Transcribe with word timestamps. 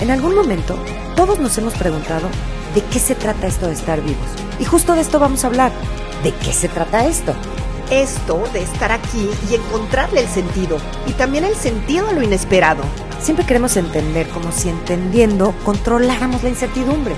En 0.00 0.10
algún 0.10 0.34
momento, 0.34 0.76
todos 1.16 1.38
nos 1.38 1.56
hemos 1.58 1.74
preguntado 1.74 2.28
de 2.74 2.82
qué 2.82 2.98
se 2.98 3.14
trata 3.14 3.46
esto 3.46 3.66
de 3.66 3.74
estar 3.74 4.00
vivos. 4.00 4.26
Y 4.58 4.64
justo 4.64 4.94
de 4.94 5.00
esto 5.00 5.18
vamos 5.18 5.44
a 5.44 5.46
hablar. 5.46 5.72
¿De 6.22 6.32
qué 6.32 6.52
se 6.52 6.68
trata 6.68 7.06
esto? 7.06 7.34
Esto 7.90 8.42
de 8.52 8.62
estar 8.62 8.90
aquí 8.92 9.28
y 9.50 9.54
encontrarle 9.54 10.20
el 10.20 10.28
sentido. 10.28 10.78
Y 11.06 11.12
también 11.12 11.44
el 11.44 11.54
sentido 11.54 12.08
a 12.08 12.12
lo 12.12 12.22
inesperado. 12.22 12.82
Siempre 13.20 13.46
queremos 13.46 13.76
entender 13.76 14.28
como 14.28 14.52
si 14.52 14.68
entendiendo 14.68 15.54
controláramos 15.64 16.42
la 16.42 16.48
incertidumbre. 16.48 17.14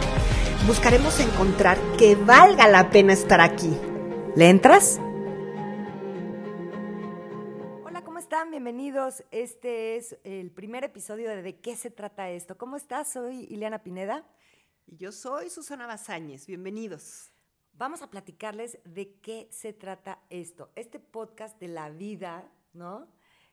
Buscaremos 0.67 1.19
encontrar 1.21 1.79
que 1.99 2.15
valga 2.15 2.69
la 2.69 2.91
pena 2.91 3.13
estar 3.13 3.41
aquí. 3.41 3.77
¿Le 4.35 4.51
entras? 4.51 5.01
Bienvenidos. 8.57 9.23
Este 9.33 9.97
es 9.97 10.17
el 10.25 10.51
primer 10.51 10.83
episodio 10.83 11.29
de 11.29 11.43
¿De 11.43 11.61
qué 11.61 11.77
se 11.77 11.91
trata 11.91 12.31
esto? 12.31 12.57
¿Cómo 12.57 12.77
estás? 12.77 13.13
Soy 13.13 13.45
Ileana 13.51 13.83
Pineda. 13.83 14.27
Y 14.87 14.97
yo 14.97 15.13
soy 15.13 15.51
Susana 15.51 15.87
Bazáñez. 15.87 16.47
Bienvenidos. 16.47 17.33
Vamos 17.75 18.01
a 18.01 18.09
platicarles 18.09 18.79
de 18.87 19.21
qué 19.21 19.47
se 19.51 19.75
trata 19.75 20.23
esto. 20.31 20.73
Este 20.75 20.99
podcast 20.99 21.61
de 21.61 21.69
la 21.69 21.91
vida, 21.91 22.51
¿no? 22.73 23.13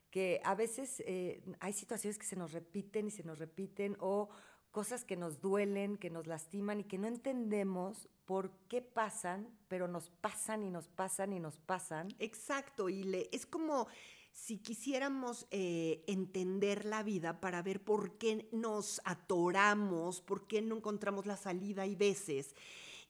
Que 0.09 0.39
a 0.45 0.55
veces 0.55 1.03
eh, 1.05 1.43
hay 1.59 1.73
situaciones 1.73 2.17
que 2.17 2.25
se 2.25 2.37
nos 2.37 2.53
repiten 2.53 3.07
y 3.07 3.11
se 3.11 3.25
nos 3.25 3.39
repiten 3.39 3.97
o 3.99 4.29
cosas 4.71 5.03
que 5.03 5.17
nos 5.17 5.41
duelen, 5.41 5.97
que 5.97 6.11
nos 6.11 6.27
lastiman 6.27 6.79
y 6.79 6.85
que 6.85 6.97
no 6.97 7.09
entendemos 7.09 8.07
por 8.23 8.51
qué 8.69 8.81
pasan, 8.81 9.49
pero 9.67 9.89
nos 9.89 10.09
pasan 10.09 10.63
y 10.63 10.69
nos 10.69 10.87
pasan 10.87 11.33
y 11.33 11.41
nos 11.41 11.59
pasan. 11.59 12.07
Exacto, 12.19 12.87
y 12.87 13.03
le, 13.03 13.27
es 13.33 13.45
como 13.45 13.89
si 14.33 14.57
quisiéramos 14.57 15.47
eh, 15.51 16.03
entender 16.07 16.85
la 16.85 17.03
vida 17.03 17.39
para 17.39 17.61
ver 17.61 17.83
por 17.83 18.17
qué 18.17 18.49
nos 18.51 18.99
atoramos, 19.05 20.21
por 20.21 20.47
qué 20.47 20.61
no 20.61 20.75
encontramos 20.75 21.27
la 21.27 21.37
salida 21.37 21.85
y 21.85 21.95
veces. 21.95 22.55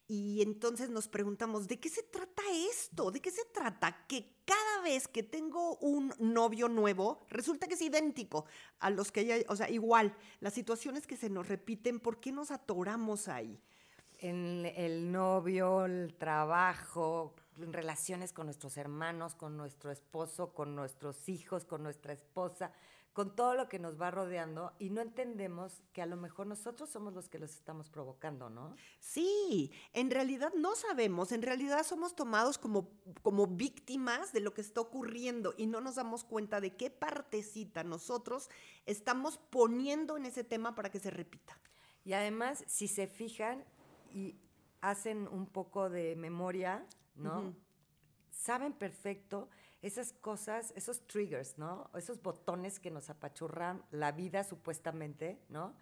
Y 0.06 0.42
entonces 0.42 0.90
nos 0.90 1.08
preguntamos, 1.08 1.68
¿de 1.70 1.80
qué 1.80 1.88
se 1.88 2.04
trata 2.04 2.44
esto? 2.70 3.10
¿De 3.10 3.22
qué 3.22 3.32
se 3.32 3.46
trata? 3.46 4.06
Que 4.06 4.36
cada 4.44 4.82
vez 4.84 5.08
que 5.08 5.24
tengo 5.24 5.78
un 5.78 6.14
novio 6.20 6.68
nuevo, 6.68 7.26
resulta 7.30 7.68
que 7.68 7.76
es 7.76 7.82
idéntico 7.82 8.46
a 8.80 8.90
los 8.90 9.12
que 9.12 9.26
ya, 9.26 9.38
o 9.48 9.56
sea, 9.56 9.70
igual, 9.70 10.14
las 10.42 10.54
situaciones 10.54 11.08
que 11.08 11.16
se 11.16 11.30
nos 11.30 11.48
repiten, 11.48 12.02
¿por 12.02 12.20
qué 12.20 12.34
nos 12.34 12.52
atoramos 12.52 13.30
ahí? 13.30 13.62
En 14.20 14.66
el 14.76 15.10
novio, 15.10 15.86
el 15.86 16.14
trabajo, 16.16 17.34
relaciones 17.58 18.34
con 18.34 18.48
nuestros 18.48 18.78
hermanos, 18.78 19.36
con 19.36 19.58
nuestro 19.58 19.92
esposo, 19.92 20.54
con 20.54 20.76
nuestros 20.76 21.30
hijos, 21.30 21.66
con 21.66 21.84
nuestra 21.84 22.14
esposa 22.14 22.72
con 23.14 23.36
todo 23.36 23.54
lo 23.54 23.70
que 23.70 23.78
nos 23.78 24.02
va 24.02 24.10
rodeando 24.10 24.74
y 24.80 24.90
no 24.90 25.00
entendemos 25.02 25.84
que 25.94 26.02
a 26.02 26.08
lo 26.08 26.18
mejor 26.18 26.48
nosotros 26.48 26.90
somos 26.90 27.14
los 27.14 27.30
que 27.30 27.38
los 27.38 27.52
estamos 27.52 27.90
provocando, 27.90 28.50
¿no? 28.50 28.76
Sí, 29.00 29.72
en 29.94 30.10
realidad 30.10 30.52
no 30.58 30.76
sabemos, 30.76 31.32
en 31.32 31.44
realidad 31.44 31.86
somos 31.86 32.16
tomados 32.16 32.58
como, 32.58 32.90
como 33.22 33.46
víctimas 33.46 34.34
de 34.34 34.40
lo 34.40 34.54
que 34.56 34.62
está 34.62 34.82
ocurriendo 34.82 35.54
y 35.58 35.68
no 35.68 35.80
nos 35.80 35.96
damos 35.96 36.24
cuenta 36.24 36.60
de 36.60 36.76
qué 36.76 36.90
partecita 36.90 37.84
nosotros 37.84 38.50
estamos 38.88 39.38
poniendo 39.38 40.18
en 40.18 40.26
ese 40.26 40.44
tema 40.44 40.74
para 40.74 40.90
que 40.90 41.00
se 41.00 41.12
repita. 41.12 41.58
Y 42.04 42.14
además, 42.14 42.64
si 42.68 42.88
se 42.88 43.08
fijan 43.08 43.64
y 44.12 44.36
hacen 44.82 45.28
un 45.28 45.46
poco 45.46 45.90
de 45.90 46.16
memoria, 46.16 46.86
¿no? 47.16 47.56
Saben 48.32 48.74
perfecto 48.74 49.50
esas 49.82 50.14
cosas, 50.14 50.74
esos 50.76 51.06
triggers, 51.08 51.58
¿no? 51.58 51.90
Esos 51.96 52.22
botones 52.22 52.80
que 52.80 52.92
nos 52.92 53.10
apachurran 53.10 53.84
la 53.92 54.12
vida 54.12 54.44
supuestamente, 54.44 55.42
¿no? 55.50 55.76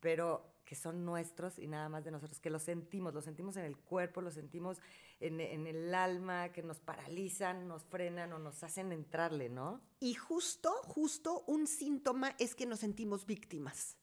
Pero 0.00 0.58
que 0.64 0.74
son 0.74 1.04
nuestros 1.04 1.58
y 1.58 1.66
nada 1.66 1.88
más 1.88 2.04
de 2.04 2.10
nosotros, 2.10 2.40
que 2.40 2.50
los 2.50 2.62
sentimos, 2.62 3.14
los 3.14 3.24
sentimos 3.24 3.56
en 3.56 3.64
el 3.64 3.78
cuerpo, 3.78 4.20
los 4.20 4.34
sentimos 4.34 4.82
en, 5.18 5.40
en, 5.40 5.66
el 5.66 5.94
alma, 5.94 6.50
que 6.52 6.62
nos 6.62 6.78
paralizan, 6.78 7.66
nos 7.66 7.84
frenan 7.84 8.34
o 8.34 8.38
nos 8.38 8.62
hacen 8.62 8.92
entrarle, 8.92 9.48
¿no? 9.48 9.80
Y 9.98 10.12
justo, 10.12 10.70
justo 10.84 11.42
un 11.46 11.66
síntoma 11.66 12.34
es 12.38 12.54
que 12.54 12.66
nos 12.66 12.80
sentimos 12.80 13.24
víctimas. 13.24 13.97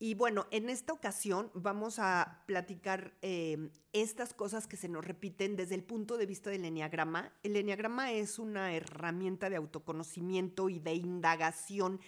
Y 0.00 0.14
bueno, 0.14 0.46
en 0.52 0.70
esta 0.70 0.92
ocasión 0.92 1.50
vamos 1.54 1.98
a 1.98 2.44
platicar 2.46 3.14
em, 3.20 3.70
estas 3.92 4.32
cosas 4.32 4.68
que 4.68 4.76
se 4.76 4.88
nos 4.88 5.04
repiten 5.04 5.56
desde 5.56 5.74
el 5.74 5.82
punto 5.82 6.16
de 6.16 6.26
vista 6.26 6.50
del 6.50 6.64
enneagrama. 6.64 7.32
El 7.42 7.56
enneagrama 7.56 8.12
es 8.12 8.38
una 8.38 8.72
herramienta 8.72 9.50
de 9.50 9.56
autoconocimiento 9.56 10.68
y 10.68 10.78
de 10.78 10.94
indagación 10.94 12.00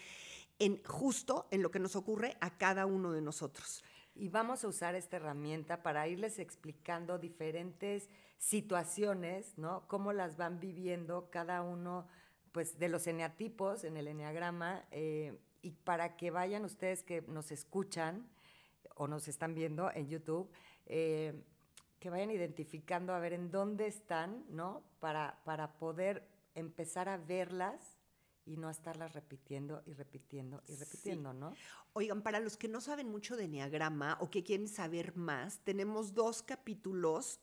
en 0.61 0.81
justo 0.85 1.49
en 1.51 1.63
lo 1.63 1.73
que 1.73 1.81
nos 1.81 1.97
ocurre 1.97 2.37
a 2.41 2.57
cada 2.59 2.87
uno 2.87 3.11
de 3.11 3.23
nosotros. 3.23 3.83
Y 4.15 4.29
vamos 4.29 4.63
a 4.63 4.69
usar 4.69 4.95
esta 4.95 5.17
herramienta 5.17 5.83
para 5.83 6.07
irles 6.07 6.39
explicando 6.39 7.19
diferentes 7.19 8.09
situaciones, 8.39 9.59
¿no? 9.59 9.83
Cómo 9.89 10.13
las 10.13 10.37
van 10.37 10.61
viviendo 10.61 11.29
cada 11.31 11.63
uno, 11.63 12.07
pues, 12.53 12.79
de 12.79 12.89
los 12.89 13.07
eneatipos 13.09 13.83
en 13.83 13.97
el 13.97 14.07
enneagrama. 14.07 14.85
Eh, 14.93 15.39
y 15.63 15.71
para 15.71 16.17
que 16.17 16.31
vayan 16.31 16.65
ustedes 16.65 17.03
que 17.03 17.23
nos 17.23 17.53
escuchan 17.53 18.29
o 18.95 19.07
nos 19.09 19.29
están 19.29 19.55
viendo 19.55 19.91
en 19.93 20.09
YouTube, 20.09 20.51
eh, 20.87 21.35
que 21.99 22.11
vayan 22.11 22.31
identificando 22.31 23.15
a 23.15 23.19
ver 23.19 23.33
en 23.33 23.51
dónde 23.51 23.87
están, 23.87 24.45
¿no? 24.49 24.83
Para, 25.01 25.39
para 25.45 25.73
poder 25.79 26.27
empezar 26.55 27.09
a 27.09 27.17
verlas 27.17 28.00
y 28.51 28.57
no 28.57 28.69
estarlas 28.69 29.13
repitiendo 29.13 29.81
y 29.87 29.93
repitiendo 29.93 30.61
y 30.67 30.75
repitiendo, 30.75 31.33
¿no? 31.33 31.55
Oigan, 31.93 32.21
para 32.21 32.41
los 32.41 32.57
que 32.57 32.67
no 32.67 32.81
saben 32.81 33.09
mucho 33.09 33.37
de 33.37 33.45
Enneagrama 33.45 34.19
o 34.21 34.29
que 34.29 34.43
quieren 34.43 34.67
saber 34.67 35.17
más, 35.17 35.61
tenemos 35.61 36.15
dos 36.15 36.43
capítulos 36.43 37.39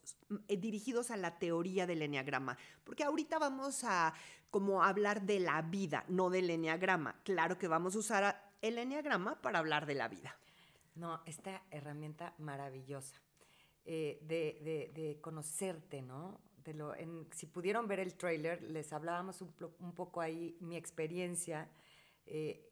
eh, 0.50 0.58
dirigidos 0.58 1.10
a 1.10 1.16
la 1.16 1.40
teoría 1.40 1.88
del 1.88 2.02
Enneagrama, 2.02 2.58
porque 2.84 3.06
ahorita 3.06 3.40
vamos 3.40 3.86
a 3.86 4.14
como 4.50 4.84
hablar 4.84 5.22
de 5.22 5.40
la 5.40 5.62
vida, 5.62 6.04
no 6.10 6.30
del 6.30 6.50
Enneagrama. 6.50 7.22
Claro 7.24 7.58
que 7.58 7.70
vamos 7.70 7.96
a 7.96 8.00
usar 8.00 8.54
el 8.62 8.78
Enneagrama 8.78 9.42
para 9.42 9.60
hablar 9.60 9.86
de 9.86 9.96
la 9.96 10.10
vida. 10.10 10.38
No, 10.96 11.22
esta 11.26 11.64
herramienta 11.72 12.34
maravillosa 12.38 13.16
eh, 13.86 14.20
de, 14.24 14.92
de 14.94 15.22
conocerte, 15.22 16.02
¿no? 16.02 16.42
Si 17.32 17.46
pudieron 17.46 17.88
ver 17.88 18.00
el 18.00 18.16
trailer, 18.16 18.62
les 18.64 18.92
hablábamos 18.94 19.42
un, 19.42 19.94
poco 19.94 20.22
ahí 20.22 20.58
mi 20.60 20.76
experiencia 20.76 21.70
eh, 22.26 22.68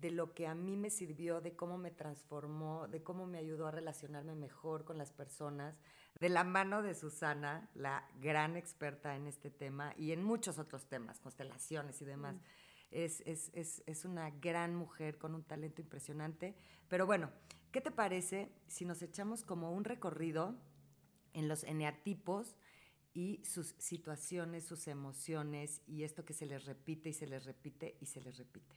de 0.00 0.10
lo 0.10 0.34
que 0.34 0.46
a 0.46 0.54
mí 0.54 0.76
me 0.76 0.90
sirvió, 0.90 1.40
de 1.40 1.54
cómo 1.54 1.78
me 1.78 1.90
transformó, 1.90 2.88
de 2.88 3.02
cómo 3.02 3.26
me 3.26 3.38
ayudó 3.38 3.66
a 3.66 3.70
relacionarme 3.70 4.34
mejor 4.34 4.84
con 4.84 4.98
las 4.98 5.12
personas, 5.12 5.78
de 6.20 6.28
la 6.28 6.44
mano 6.44 6.82
de 6.82 6.94
Susana, 6.94 7.70
la 7.74 8.08
gran 8.20 8.56
experta 8.56 9.16
en 9.16 9.26
este 9.26 9.50
tema 9.50 9.94
y 9.96 10.12
en 10.12 10.22
muchos 10.22 10.58
otros 10.58 10.86
temas, 10.86 11.20
constelaciones 11.20 12.00
y 12.02 12.04
demás. 12.04 12.36
Mm. 12.36 12.40
Es, 12.90 13.20
es, 13.26 13.50
es, 13.52 13.82
es, 13.86 14.04
una 14.04 14.30
gran 14.30 14.74
mujer 14.74 15.18
con 15.18 15.34
un 15.34 15.42
talento 15.42 15.82
impresionante. 15.82 16.54
Pero 16.88 17.04
bueno, 17.04 17.30
¿qué 17.72 17.80
te 17.80 17.90
parece 17.90 18.52
si 18.68 18.84
nos 18.84 19.02
echamos 19.02 19.42
como 19.42 19.72
un 19.72 19.84
recorrido 19.84 20.54
en 21.32 21.48
los 21.48 21.64
eneatipos 21.64 22.56
y 23.16 23.40
sus 23.46 23.74
situaciones, 23.78 24.66
sus 24.66 24.88
emociones 24.88 25.80
y 25.86 26.02
esto 26.02 26.26
que 26.26 26.34
se 26.34 26.44
les 26.44 26.66
repite 26.66 27.08
y 27.08 27.12
se 27.14 27.26
les 27.26 27.46
repite 27.46 27.96
y 27.98 28.04
se 28.04 28.20
les 28.20 28.36
repite. 28.36 28.76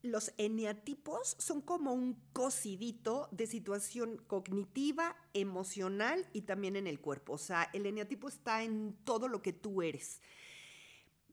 Los 0.00 0.32
eneatipos 0.38 1.36
son 1.38 1.60
como 1.60 1.92
un 1.92 2.14
cosidito 2.32 3.28
de 3.32 3.46
situación 3.46 4.16
cognitiva, 4.26 5.14
emocional 5.34 6.26
y 6.32 6.42
también 6.42 6.74
en 6.74 6.86
el 6.86 6.98
cuerpo. 6.98 7.34
O 7.34 7.38
sea, 7.38 7.68
el 7.74 7.84
eneatipo 7.84 8.28
está 8.28 8.62
en 8.62 8.96
todo 9.04 9.28
lo 9.28 9.42
que 9.42 9.52
tú 9.52 9.82
eres. 9.82 10.22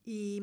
Y 0.03 0.41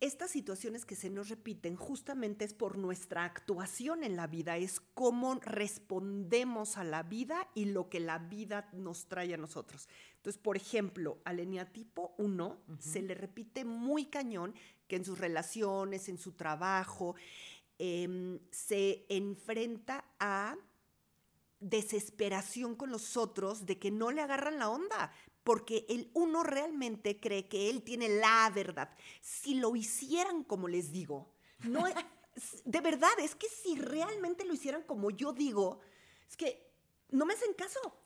estas 0.00 0.30
situaciones 0.30 0.84
que 0.84 0.94
se 0.94 1.08
nos 1.08 1.30
repiten 1.30 1.74
justamente 1.74 2.44
es 2.44 2.52
por 2.52 2.76
nuestra 2.76 3.24
actuación 3.24 4.04
en 4.04 4.14
la 4.14 4.26
vida, 4.26 4.58
es 4.58 4.80
cómo 4.94 5.34
respondemos 5.36 6.76
a 6.76 6.84
la 6.84 7.02
vida 7.02 7.48
y 7.54 7.66
lo 7.66 7.88
que 7.88 8.00
la 8.00 8.18
vida 8.18 8.68
nos 8.72 9.06
trae 9.06 9.32
a 9.32 9.38
nosotros. 9.38 9.88
Entonces, 10.16 10.40
por 10.42 10.56
ejemplo, 10.56 11.18
al 11.24 11.40
eneatipo 11.40 12.14
1 12.18 12.60
se 12.78 13.00
le 13.00 13.14
repite 13.14 13.64
muy 13.64 14.06
cañón 14.06 14.54
que 14.86 14.96
en 14.96 15.04
sus 15.04 15.18
relaciones, 15.18 16.08
en 16.08 16.18
su 16.18 16.32
trabajo, 16.32 17.14
em, 17.78 18.38
se 18.50 19.06
enfrenta 19.08 20.04
a 20.18 20.56
desesperación 21.60 22.74
con 22.74 22.90
los 22.90 23.16
otros 23.16 23.66
de 23.66 23.78
que 23.78 23.90
no 23.90 24.10
le 24.10 24.20
agarran 24.20 24.58
la 24.58 24.70
onda, 24.70 25.12
porque 25.42 25.86
el 25.88 26.10
uno 26.14 26.42
realmente 26.42 27.20
cree 27.20 27.48
que 27.48 27.70
él 27.70 27.82
tiene 27.82 28.08
la 28.08 28.50
verdad. 28.54 28.90
Si 29.20 29.54
lo 29.54 29.76
hicieran 29.76 30.44
como 30.44 30.68
les 30.68 30.92
digo, 30.92 31.32
no 31.64 31.84
de 32.64 32.80
verdad, 32.80 33.10
es 33.18 33.34
que 33.34 33.48
si 33.48 33.76
realmente 33.76 34.44
lo 34.44 34.54
hicieran 34.54 34.82
como 34.82 35.10
yo 35.10 35.32
digo, 35.32 35.80
es 36.28 36.36
que 36.36 36.70
no 37.10 37.24
me 37.24 37.34
hacen 37.34 37.54
caso. 37.54 37.96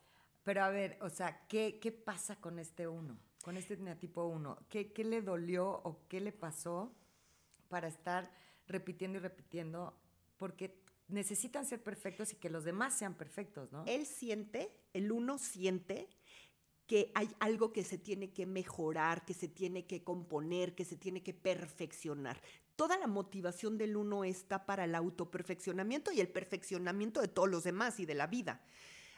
Pero 0.43 0.63
a 0.63 0.69
ver, 0.69 0.97
o 1.01 1.09
sea, 1.09 1.45
¿qué, 1.47 1.79
qué 1.79 1.91
pasa 1.91 2.39
con 2.39 2.59
este 2.59 2.87
uno? 2.87 3.19
Con 3.43 3.57
este 3.57 3.75
tipo 3.95 4.25
uno? 4.25 4.59
¿Qué, 4.69 4.91
¿Qué 4.91 5.03
le 5.03 5.21
dolió 5.21 5.67
o 5.83 6.07
qué 6.07 6.19
le 6.19 6.31
pasó 6.31 6.95
para 7.69 7.87
estar 7.87 8.31
repitiendo 8.67 9.17
y 9.17 9.21
repitiendo? 9.21 9.97
Porque 10.37 10.80
necesitan 11.11 11.65
ser 11.65 11.81
perfectos 11.81 12.33
y 12.33 12.35
que 12.35 12.49
los 12.49 12.63
demás 12.63 12.97
sean 12.97 13.15
perfectos, 13.15 13.71
¿no? 13.71 13.83
Él 13.87 14.05
siente, 14.05 14.71
el 14.93 15.11
uno 15.11 15.37
siente 15.37 16.09
que 16.87 17.11
hay 17.15 17.29
algo 17.39 17.71
que 17.71 17.85
se 17.85 17.97
tiene 17.97 18.33
que 18.33 18.45
mejorar, 18.45 19.23
que 19.23 19.33
se 19.33 19.47
tiene 19.47 19.85
que 19.85 20.03
componer, 20.03 20.75
que 20.75 20.83
se 20.83 20.97
tiene 20.97 21.23
que 21.23 21.33
perfeccionar. 21.33 22.41
Toda 22.75 22.97
la 22.97 23.07
motivación 23.07 23.77
del 23.77 23.95
uno 23.95 24.25
está 24.25 24.65
para 24.65 24.83
el 24.83 24.95
autoperfeccionamiento 24.95 26.11
y 26.11 26.19
el 26.19 26.27
perfeccionamiento 26.27 27.21
de 27.21 27.29
todos 27.29 27.49
los 27.49 27.63
demás 27.63 27.99
y 28.01 28.05
de 28.05 28.15
la 28.15 28.27
vida. 28.27 28.61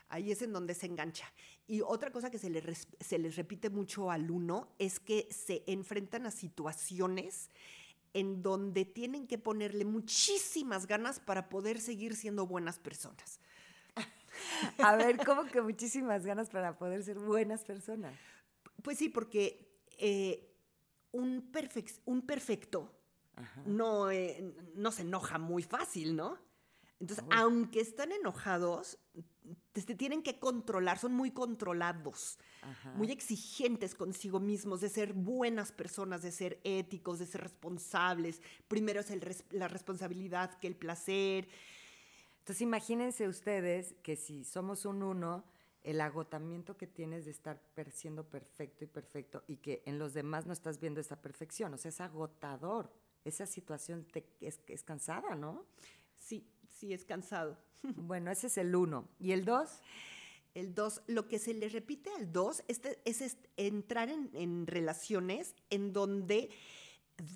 Ahí 0.09 0.31
es 0.31 0.43
en 0.43 0.53
donde 0.53 0.75
se 0.75 0.85
engancha. 0.85 1.33
Y 1.65 1.81
otra 1.81 2.11
cosa 2.11 2.29
que 2.29 2.37
se, 2.37 2.75
se 2.99 3.17
les 3.17 3.35
repite 3.35 3.71
mucho 3.71 4.11
al 4.11 4.29
uno 4.29 4.75
es 4.77 4.99
que 4.99 5.27
se 5.31 5.63
enfrentan 5.65 6.27
a 6.27 6.31
situaciones 6.31 7.49
en 8.13 8.41
donde 8.43 8.85
tienen 8.85 9.27
que 9.27 9.37
ponerle 9.37 9.85
muchísimas 9.85 10.87
ganas 10.87 11.19
para 11.19 11.49
poder 11.49 11.79
seguir 11.79 12.15
siendo 12.15 12.45
buenas 12.45 12.79
personas. 12.79 13.39
A 14.77 14.95
ver, 14.95 15.17
¿cómo 15.25 15.45
que 15.45 15.61
muchísimas 15.61 16.25
ganas 16.25 16.49
para 16.49 16.77
poder 16.77 17.03
ser 17.03 17.19
buenas 17.19 17.63
personas? 17.63 18.13
Pues 18.81 18.97
sí, 18.97 19.09
porque 19.09 19.79
eh, 19.97 20.53
un, 21.11 21.51
un 22.05 22.21
perfecto 22.21 22.91
no, 23.65 24.11
eh, 24.11 24.53
no 24.75 24.91
se 24.91 25.01
enoja 25.01 25.37
muy 25.37 25.63
fácil, 25.63 26.15
¿no? 26.15 26.37
Entonces, 26.99 27.25
aunque 27.31 27.81
están 27.81 28.11
enojados, 28.11 28.99
te, 29.71 29.95
tienen 29.95 30.23
que 30.23 30.39
controlar, 30.39 30.99
son 30.99 31.13
muy 31.13 31.31
controlados, 31.31 32.37
muy 32.95 33.11
exigentes 33.11 33.95
consigo 33.95 34.39
mismos, 34.39 34.81
de 34.81 34.89
ser 34.89 35.13
buenas 35.13 35.71
personas, 35.71 36.21
de 36.21 36.31
ser 36.31 36.59
éticos, 36.63 37.19
de 37.19 37.25
ser 37.25 37.41
responsables. 37.41 38.41
Primero 38.67 38.99
es 38.99 39.11
la 39.51 39.67
responsabilidad 39.67 40.57
que 40.59 40.67
el 40.67 40.75
placer. 40.75 41.47
Entonces, 42.39 42.61
imagínense 42.61 43.27
ustedes 43.27 43.95
que 44.03 44.15
si 44.15 44.43
somos 44.43 44.85
un 44.85 45.03
uno, 45.03 45.43
el 45.83 45.99
agotamiento 45.99 46.77
que 46.77 46.87
tienes 46.87 47.25
de 47.25 47.31
estar 47.31 47.61
siendo 47.91 48.23
perfecto 48.23 48.85
y 48.85 48.87
perfecto 48.87 49.43
y 49.47 49.57
que 49.57 49.83
en 49.85 49.99
los 49.99 50.13
demás 50.13 50.45
no 50.45 50.53
estás 50.53 50.79
viendo 50.79 51.01
esa 51.01 51.21
perfección, 51.21 51.73
o 51.73 51.77
sea, 51.77 51.89
es 51.89 52.01
agotador. 52.01 52.91
Esa 53.25 53.45
situación 53.45 54.05
te, 54.05 54.25
es, 54.41 54.59
es 54.67 54.83
cansada, 54.83 55.35
¿no? 55.35 55.65
Sí, 56.17 56.45
sí, 56.83 56.93
es 56.93 57.05
cansado. 57.05 57.57
Bueno, 57.97 58.31
ese 58.31 58.47
es 58.47 58.57
el 58.57 58.73
uno. 58.75 59.09
¿Y 59.19 59.33
el 59.33 59.43
dos? 59.43 59.81
El 60.53 60.73
dos, 60.73 61.01
lo 61.07 61.27
que 61.27 61.37
se 61.37 61.53
le 61.53 61.67
repite 61.67 62.09
al 62.11 62.31
dos 62.31 62.63
este, 62.69 63.01
es, 63.03 63.37
entrar 63.57 64.09
en, 64.09 64.29
en, 64.33 64.67
relaciones 64.67 65.53
en 65.69 65.91
donde 65.91 66.49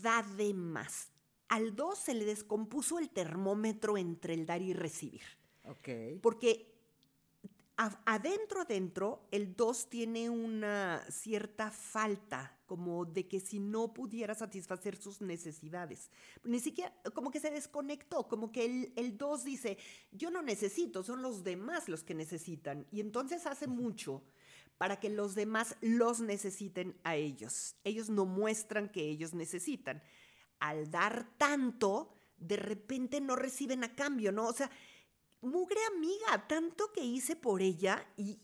da 0.01 0.23
de 0.38 0.53
más. 0.53 1.11
Al 1.49 1.75
dos 1.75 1.99
se 1.99 2.13
le 2.13 2.23
descompuso 2.23 2.97
el 2.97 3.09
termómetro 3.09 3.97
entre 3.97 4.35
el 4.35 4.45
dar 4.45 4.61
y 4.61 4.73
recibir. 4.73 5.23
Ok. 5.65 6.21
Porque 6.21 6.76
adentro, 7.77 8.62
adentro, 8.62 9.27
el 9.31 9.56
2 9.56 9.89
tiene 9.89 10.29
una 10.29 11.06
cierta 11.09 11.71
falta, 11.71 12.57
como 12.65 13.06
de 13.06 13.27
que 13.27 13.39
si 13.39 13.59
no 13.59 13.94
pudiera 13.94 14.35
satisfacer 14.35 14.97
sus 14.97 15.21
necesidades. 15.21 16.09
Ni 16.44 16.59
siquiera, 16.59 16.94
como 17.13 17.31
que 17.31 17.39
se 17.39 17.51
desconectó, 17.51 18.27
como 18.27 18.51
que 18.51 18.91
el 18.95 19.18
2 19.18 19.44
dice, 19.44 19.77
yo 20.12 20.31
no 20.31 20.41
necesito, 20.41 21.03
son 21.03 21.21
los 21.21 21.44
demás 21.44 21.88
los 21.88 22.03
que 22.03 22.13
necesitan. 22.13 22.85
Y 22.91 23.00
entonces 23.00 23.45
hace 23.45 23.68
mucho 23.68 24.24
para 24.77 25.00
que 25.00 25.09
los 25.09 25.35
demás 25.35 25.75
los 25.81 26.19
necesiten 26.19 27.00
a 27.03 27.15
ellos. 27.15 27.75
Ellos 27.83 28.09
no 28.09 28.25
muestran 28.25 28.89
que 28.89 29.07
ellos 29.07 29.33
necesitan. 29.33 30.03
Al 30.59 30.91
dar 30.91 31.38
tanto, 31.38 32.18
de 32.38 32.57
repente 32.57 33.21
no 33.21 33.35
reciben 33.35 33.83
a 33.83 33.95
cambio, 33.95 34.31
¿no? 34.31 34.47
O 34.47 34.53
sea, 34.53 34.69
mugre 35.42 35.80
amiga, 35.95 36.48
tanto 36.48 36.92
que 36.94 37.04
hice 37.04 37.36
por 37.36 37.62
ella 37.62 38.06
y, 38.18 38.39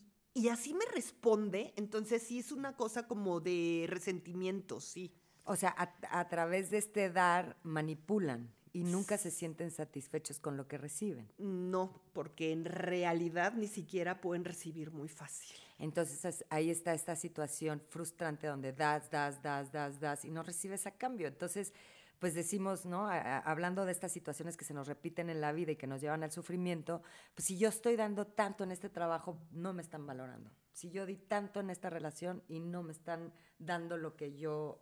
así 0.48 0.74
me 0.74 0.84
responde, 0.86 1.72
entonces 1.76 2.22
sí 2.22 2.40
es 2.40 2.52
una 2.52 2.76
cosa 2.76 3.06
como 3.06 3.40
de 3.40 3.86
resentimiento, 3.88 4.80
sí. 4.80 5.12
O 5.44 5.56
sea, 5.56 5.74
a, 5.76 6.28
través 6.28 6.70
de 6.70 6.78
este 6.78 7.10
dar 7.10 7.58
manipulan 7.62 8.50
y 8.72 8.82
nunca 8.82 9.18
se 9.18 9.30
sienten 9.30 9.70
satisfechos 9.70 10.40
con 10.40 10.56
lo 10.56 10.66
que 10.66 10.78
reciben. 10.78 11.30
No, 11.38 12.02
porque 12.14 12.50
en 12.50 12.64
realidad 12.64 13.52
ni 13.54 13.68
siquiera 13.68 14.20
pueden 14.22 14.44
recibir 14.44 14.90
muy 14.90 15.08
fácil. 15.08 15.54
Entonces 15.78 16.44
ahí 16.48 16.70
está 16.70 16.94
esta 16.94 17.14
situación 17.14 17.82
frustrante 17.90 18.46
donde 18.46 18.72
das, 18.72 19.10
das, 19.10 19.42
das, 19.42 19.70
das, 19.70 20.00
das 20.00 20.24
y 20.24 20.30
no 20.30 20.42
recibes 20.42 20.86
a 20.86 20.92
cambio. 20.92 21.28
Entonces 21.28 21.74
pues 22.18 22.34
decimos, 22.34 22.86
¿no? 22.86 23.08
hablando 23.08 23.84
de 23.84 23.92
estas 23.92 24.12
situaciones 24.12 24.56
que 24.56 24.64
se 24.64 24.74
nos 24.74 24.86
repiten 24.86 25.30
en 25.30 25.40
la 25.40 25.52
vida 25.52 25.72
y 25.72 25.76
que 25.76 25.86
nos 25.86 26.00
llevan 26.00 26.22
al 26.22 26.32
sufrimiento, 26.32 27.02
pues 27.34 27.46
si 27.46 27.58
yo 27.58 27.68
estoy 27.68 27.96
dando 27.96 28.26
tanto 28.26 28.64
en 28.64 28.72
este 28.72 28.88
trabajo, 28.88 29.38
no 29.50 29.72
me 29.72 29.82
están 29.82 30.06
valorando. 30.06 30.50
Si 30.72 30.90
yo 30.90 31.06
di 31.06 31.16
tanto 31.16 31.60
en 31.60 31.70
esta 31.70 31.90
relación 31.90 32.42
y 32.48 32.60
no 32.60 32.82
me 32.82 32.92
están 32.92 33.32
dando 33.58 33.96
lo 33.96 34.16
que 34.16 34.36
yo 34.36 34.80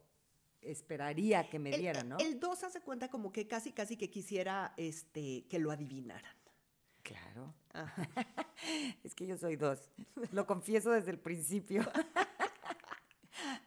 esperaría 0.61 1.49
que 1.51 1.59
me 1.59 1.77
dieran, 1.77 2.09
¿no? 2.09 2.17
El 2.19 2.39
2 2.39 2.65
hace 2.65 2.81
cuenta 2.81 3.09
como 3.09 3.33
que 3.33 3.47
casi, 3.49 3.73
casi 3.73 3.97
que 3.97 4.11
quisiera 4.11 4.75
este, 4.77 5.47
que 5.49 5.59
lo 5.59 5.71
adivinaran. 5.73 6.37
Claro. 7.03 7.55
es 9.03 9.15
que 9.15 9.27
yo 9.27 9.37
soy 9.37 9.57
dos. 9.57 9.91
Lo 10.31 10.47
confieso 10.47 10.93
desde 10.93 11.11
el 11.11 11.19
principio. 11.19 11.83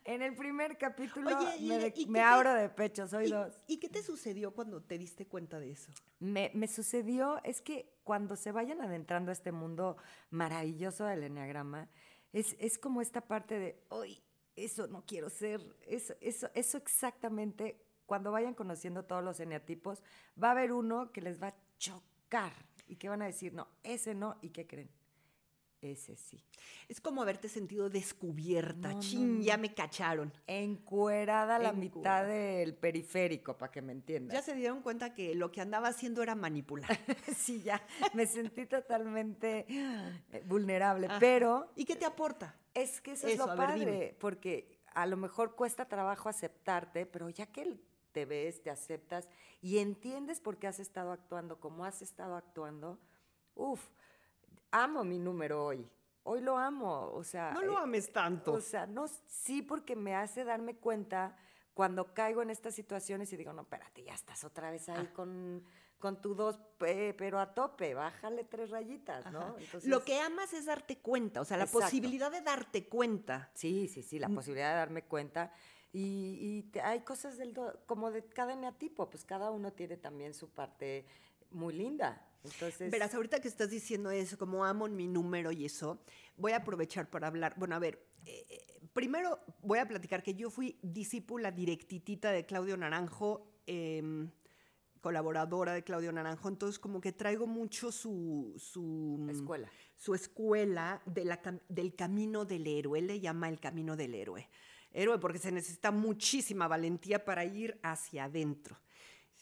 En 0.06 0.22
el 0.22 0.36
primer 0.36 0.78
capítulo 0.78 1.32
me, 2.08 2.22
abro 2.22 2.54
de 2.54 2.70
pecho, 2.70 3.08
soy 3.08 3.28
dos. 3.28 3.60
¿Y 3.66 3.80
qué 3.80 3.90
te 3.90 4.04
sucedió 4.04 4.54
cuando 4.54 4.80
te 4.80 5.00
diste 5.00 5.26
cuenta 5.26 5.60
de 5.60 5.72
eso? 5.72 5.92
Me, 6.20 6.52
sucedió, 6.68 7.44
es 7.44 7.60
que 7.60 7.92
cuando 8.04 8.36
se 8.36 8.52
vayan 8.52 8.82
adentrando 8.82 9.32
a 9.32 9.34
este 9.34 9.52
mundo 9.52 9.98
maravilloso 10.30 11.06
del 11.06 11.24
enneagrama, 11.24 11.90
es, 12.34 12.56
es 12.60 12.78
como 12.78 13.02
esta 13.02 13.22
parte 13.22 13.58
de, 13.58 13.84
hoy 13.90 14.24
eso 14.56 14.88
no 14.88 15.04
quiero 15.08 15.30
ser, 15.32 15.60
eso, 15.88 16.14
eso, 16.22 16.52
eso 16.54 16.78
exactamente, 16.78 17.84
cuando 18.06 18.32
vayan 18.32 18.54
conociendo 18.54 19.06
todos 19.06 19.24
los 19.24 19.40
eneatipos, 19.40 20.04
va 20.42 20.50
a 20.50 20.52
haber 20.52 20.72
uno 20.72 21.12
que 21.12 21.22
les 21.22 21.42
va 21.42 21.48
a 21.48 21.56
chocar 21.80 22.54
y 22.86 22.98
que 22.98 23.10
van 23.10 23.24
a 23.24 23.26
decir, 23.26 23.54
no, 23.54 23.68
ese 23.82 24.14
no, 24.14 24.38
¿y 24.44 24.50
qué 24.50 24.68
creen? 24.68 24.92
Ese 25.92 26.16
sí. 26.16 26.44
Es 26.90 27.00
como 27.00 27.22
haberte 27.22 27.48
sentido 27.48 27.90
descubierta. 27.90 28.98
Chin, 28.98 29.44
ya 29.44 29.56
me 29.56 29.74
cacharon. 29.74 30.34
Encuerada 30.48 31.60
la 31.60 31.74
mitad 31.74 32.26
del 32.26 32.74
periférico, 32.74 33.56
para 33.56 33.72
que 33.72 33.84
me 33.84 33.92
entiendas. 33.92 34.34
Ya 34.34 34.42
se 34.42 34.56
dieron 34.56 34.82
cuenta 34.82 35.14
que 35.14 35.36
lo 35.36 35.52
que 35.52 35.62
andaba 35.62 35.90
haciendo 35.90 36.24
era 36.24 36.34
manipular. 36.34 36.90
sí, 37.38 37.62
ya. 37.62 37.82
Me 38.14 38.26
sentí 38.26 38.66
totalmente 38.66 39.66
eh, 39.70 40.44
vulnerable. 40.48 41.08
Pero. 41.20 41.72
¿Y 41.76 41.86
qué 41.86 41.96
te 41.96 42.06
aporta? 42.06 42.56
Es 42.74 43.00
que 43.00 43.12
eso, 43.12 43.28
es 43.28 43.38
lo 43.38 43.46
padre. 43.56 44.18
Porque 44.20 44.82
a 44.96 45.06
lo 45.06 45.18
mejor 45.18 45.56
cuesta 45.56 45.88
trabajo 45.88 46.30
aceptarte, 46.30 47.06
pero 47.06 47.30
ya 47.30 47.46
que 47.46 47.78
te 48.12 48.26
ves, 48.26 48.64
te 48.64 48.72
aceptas 48.72 49.30
y 49.62 49.78
entiendes 49.78 50.40
por 50.40 50.58
qué 50.58 50.68
has 50.68 50.80
estado 50.80 51.12
actuando 51.12 51.60
como 51.60 51.86
has 51.86 52.02
estado 52.02 52.36
actuando, 52.36 52.98
uff 53.56 53.90
amo 54.84 55.04
mi 55.04 55.20
número 55.20 55.66
hoy. 55.66 55.88
Hoy 56.24 56.42
lo 56.42 56.58
amo, 56.58 57.12
o 57.14 57.24
sea... 57.24 57.52
No 57.52 57.62
lo 57.62 57.74
eh, 57.74 57.84
ames 57.84 58.12
tanto. 58.12 58.54
O 58.54 58.62
sea, 58.62 58.88
no, 58.88 59.06
sí 59.28 59.62
porque 59.62 59.96
me 59.96 60.16
hace 60.16 60.44
darme 60.44 60.76
cuenta 60.76 61.38
cuando 61.74 62.14
caigo 62.14 62.42
en 62.42 62.50
estas 62.50 62.74
situaciones 62.74 63.32
y 63.32 63.38
digo, 63.38 63.54
no, 63.54 63.62
espérate, 63.62 64.04
ya 64.04 64.14
estás 64.14 64.44
otra 64.44 64.72
vez 64.72 64.90
ahí 64.90 65.08
con, 65.08 65.64
con 66.00 66.22
tu 66.22 66.34
dos, 66.34 66.58
pero 66.78 67.40
a 67.40 67.54
tope, 67.54 67.94
bájale 67.94 68.44
tres 68.44 68.72
rayitas, 68.72 69.32
¿no? 69.32 69.56
Lo 69.84 70.04
que 70.04 70.20
amas 70.20 70.54
es 70.54 70.66
darte 70.66 70.98
cuenta, 70.98 71.42
o 71.42 71.46
sea, 71.46 71.58
la 71.58 71.68
posibilidad 71.68 72.32
de 72.32 72.42
darte 72.42 72.88
cuenta. 72.88 73.52
Sí, 73.54 73.88
sí, 73.88 74.02
sí, 74.02 74.20
la 74.20 74.30
mm. 74.30 74.36
posibilidad 74.36 74.72
de 74.72 74.78
darme 74.78 75.04
cuenta. 75.04 75.52
Y, 75.92 76.70
hay 76.84 77.02
cosas 77.02 77.38
del 77.38 77.54
como 77.86 78.12
de 78.12 78.26
cada 78.26 78.54
eneatipo, 78.54 79.10
pues 79.10 79.24
cada 79.24 79.52
uno 79.52 79.72
tiene 79.72 79.96
también 79.96 80.34
su 80.34 80.50
parte 80.50 81.06
muy 81.52 81.74
linda. 81.74 82.26
Entonces... 82.44 82.92
Verás, 82.92 83.14
ahorita 83.14 83.40
que 83.40 83.48
estás 83.48 83.70
diciendo 83.70 84.12
eso, 84.12 84.38
como 84.38 84.66
amo 84.66 84.88
mi 84.88 85.08
número 85.08 85.52
y 85.52 85.66
eso, 85.66 86.04
voy 86.38 86.52
a 86.52 86.58
aprovechar 86.58 87.10
para 87.10 87.28
hablar. 87.28 87.56
Bueno, 87.58 87.76
a 87.76 87.80
ver, 87.80 88.08
eh, 88.26 88.46
eh, 88.50 88.88
primero 88.94 89.40
voy 89.62 89.80
a 89.80 89.88
platicar 89.88 90.24
que 90.24 90.36
yo 90.36 90.50
fui 90.50 90.80
discípula 90.82 91.52
directitita 91.52 92.32
de 92.32 92.46
Claudio 92.46 92.78
Naranjo, 92.78 93.62
em, 93.66 94.30
colaboradora 95.02 95.74
de 95.74 95.84
Claudio 95.84 96.12
Naranjo, 96.12 96.50
entonces 96.50 96.80
como 96.80 97.00
que 97.00 97.12
traigo 97.12 97.46
mucho 97.48 97.92
su... 97.92 98.54
su 98.58 99.28
escuela. 99.30 99.70
Su 99.96 100.14
escuela 100.14 101.02
de 101.06 101.26
la, 101.26 101.40
del 101.70 101.96
camino 101.96 102.44
del 102.44 102.68
héroe, 102.68 103.00
él 103.00 103.08
le 103.08 103.20
llama 103.20 103.50
el 103.50 103.60
camino 103.60 103.96
del 103.96 104.14
héroe. 104.14 104.50
Héroe 104.92 105.20
porque 105.20 105.40
se 105.40 105.52
necesita 105.52 105.92
muchísima 105.92 106.68
valentía 106.68 107.24
para 107.24 107.46
ir 107.46 107.80
hacia 107.84 108.26
adentro. 108.26 108.78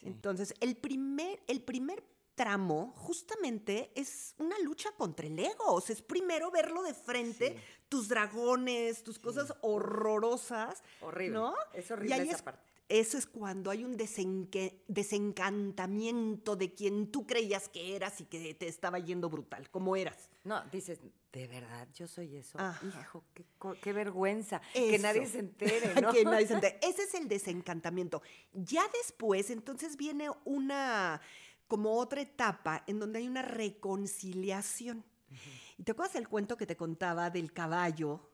Entonces, 0.06 0.54
el 0.60 0.76
primer, 0.76 1.42
el 1.48 1.62
primer 1.62 2.04
tramo 2.36 2.94
justamente 2.98 3.92
es 3.96 4.36
una 4.38 4.58
lucha 4.60 4.92
contra 4.98 5.28
el 5.28 5.38
ego. 5.38 5.74
O 5.74 5.82
sea, 5.82 5.94
es 5.96 6.02
primero 6.02 6.52
verlo 6.52 6.84
de 6.84 6.94
frente, 6.94 7.58
tus 7.90 8.08
dragones, 8.08 9.04
tus 9.04 9.20
cosas 9.20 9.54
horrorosas. 9.62 10.84
Horrible. 11.02 11.34
¿No? 11.34 11.54
Es 11.74 11.90
horrible 11.92 12.16
esa 12.18 12.44
parte. 12.44 12.73
Eso 13.00 13.18
es 13.18 13.26
cuando 13.26 13.72
hay 13.72 13.84
un 13.84 13.98
desenque- 13.98 14.84
desencantamiento 14.88 16.56
de 16.56 16.74
quien 16.74 17.12
tú 17.12 17.26
creías 17.26 17.70
que 17.70 17.96
eras 17.96 18.22
y 18.22 18.26
que 18.26 18.54
te 18.54 18.68
estaba 18.68 19.00
yendo 19.00 19.30
brutal, 19.30 19.70
como 19.70 19.96
eras. 19.96 20.30
No, 20.44 20.64
dices, 20.72 21.00
¿de 21.32 21.48
verdad 21.48 21.88
yo 21.96 22.08
soy 22.08 22.36
eso? 22.36 22.60
Ajá. 22.60 22.86
Hijo, 23.02 23.24
qué, 23.82 23.94
vergüenza. 23.94 24.62
Que 24.74 25.00
nadie 25.00 25.26
se 25.28 25.40
entere, 25.40 25.94
¿no? 26.02 26.12
que 26.12 26.24
nadie 26.24 26.48
se 26.48 26.54
entere. 26.56 26.80
Ese 26.82 27.04
es 27.04 27.14
el 27.16 27.28
desencantamiento. 27.28 28.22
Ya 28.54 28.84
después, 29.02 29.50
entonces 29.50 29.98
viene 29.98 30.30
una, 30.46 31.22
como 31.68 31.94
otra 31.98 32.22
etapa 32.22 32.84
en 32.88 33.00
donde 33.00 33.20
hay 33.20 33.28
una 33.28 33.42
reconciliación. 33.42 35.04
¿Y 35.78 35.84
te 35.84 35.94
acuerdas 35.94 36.14
del 36.14 36.28
cuento 36.28 36.58
que 36.58 36.68
te 36.68 36.78
contaba 36.78 37.30
del 37.32 37.52
caballo? 37.54 38.30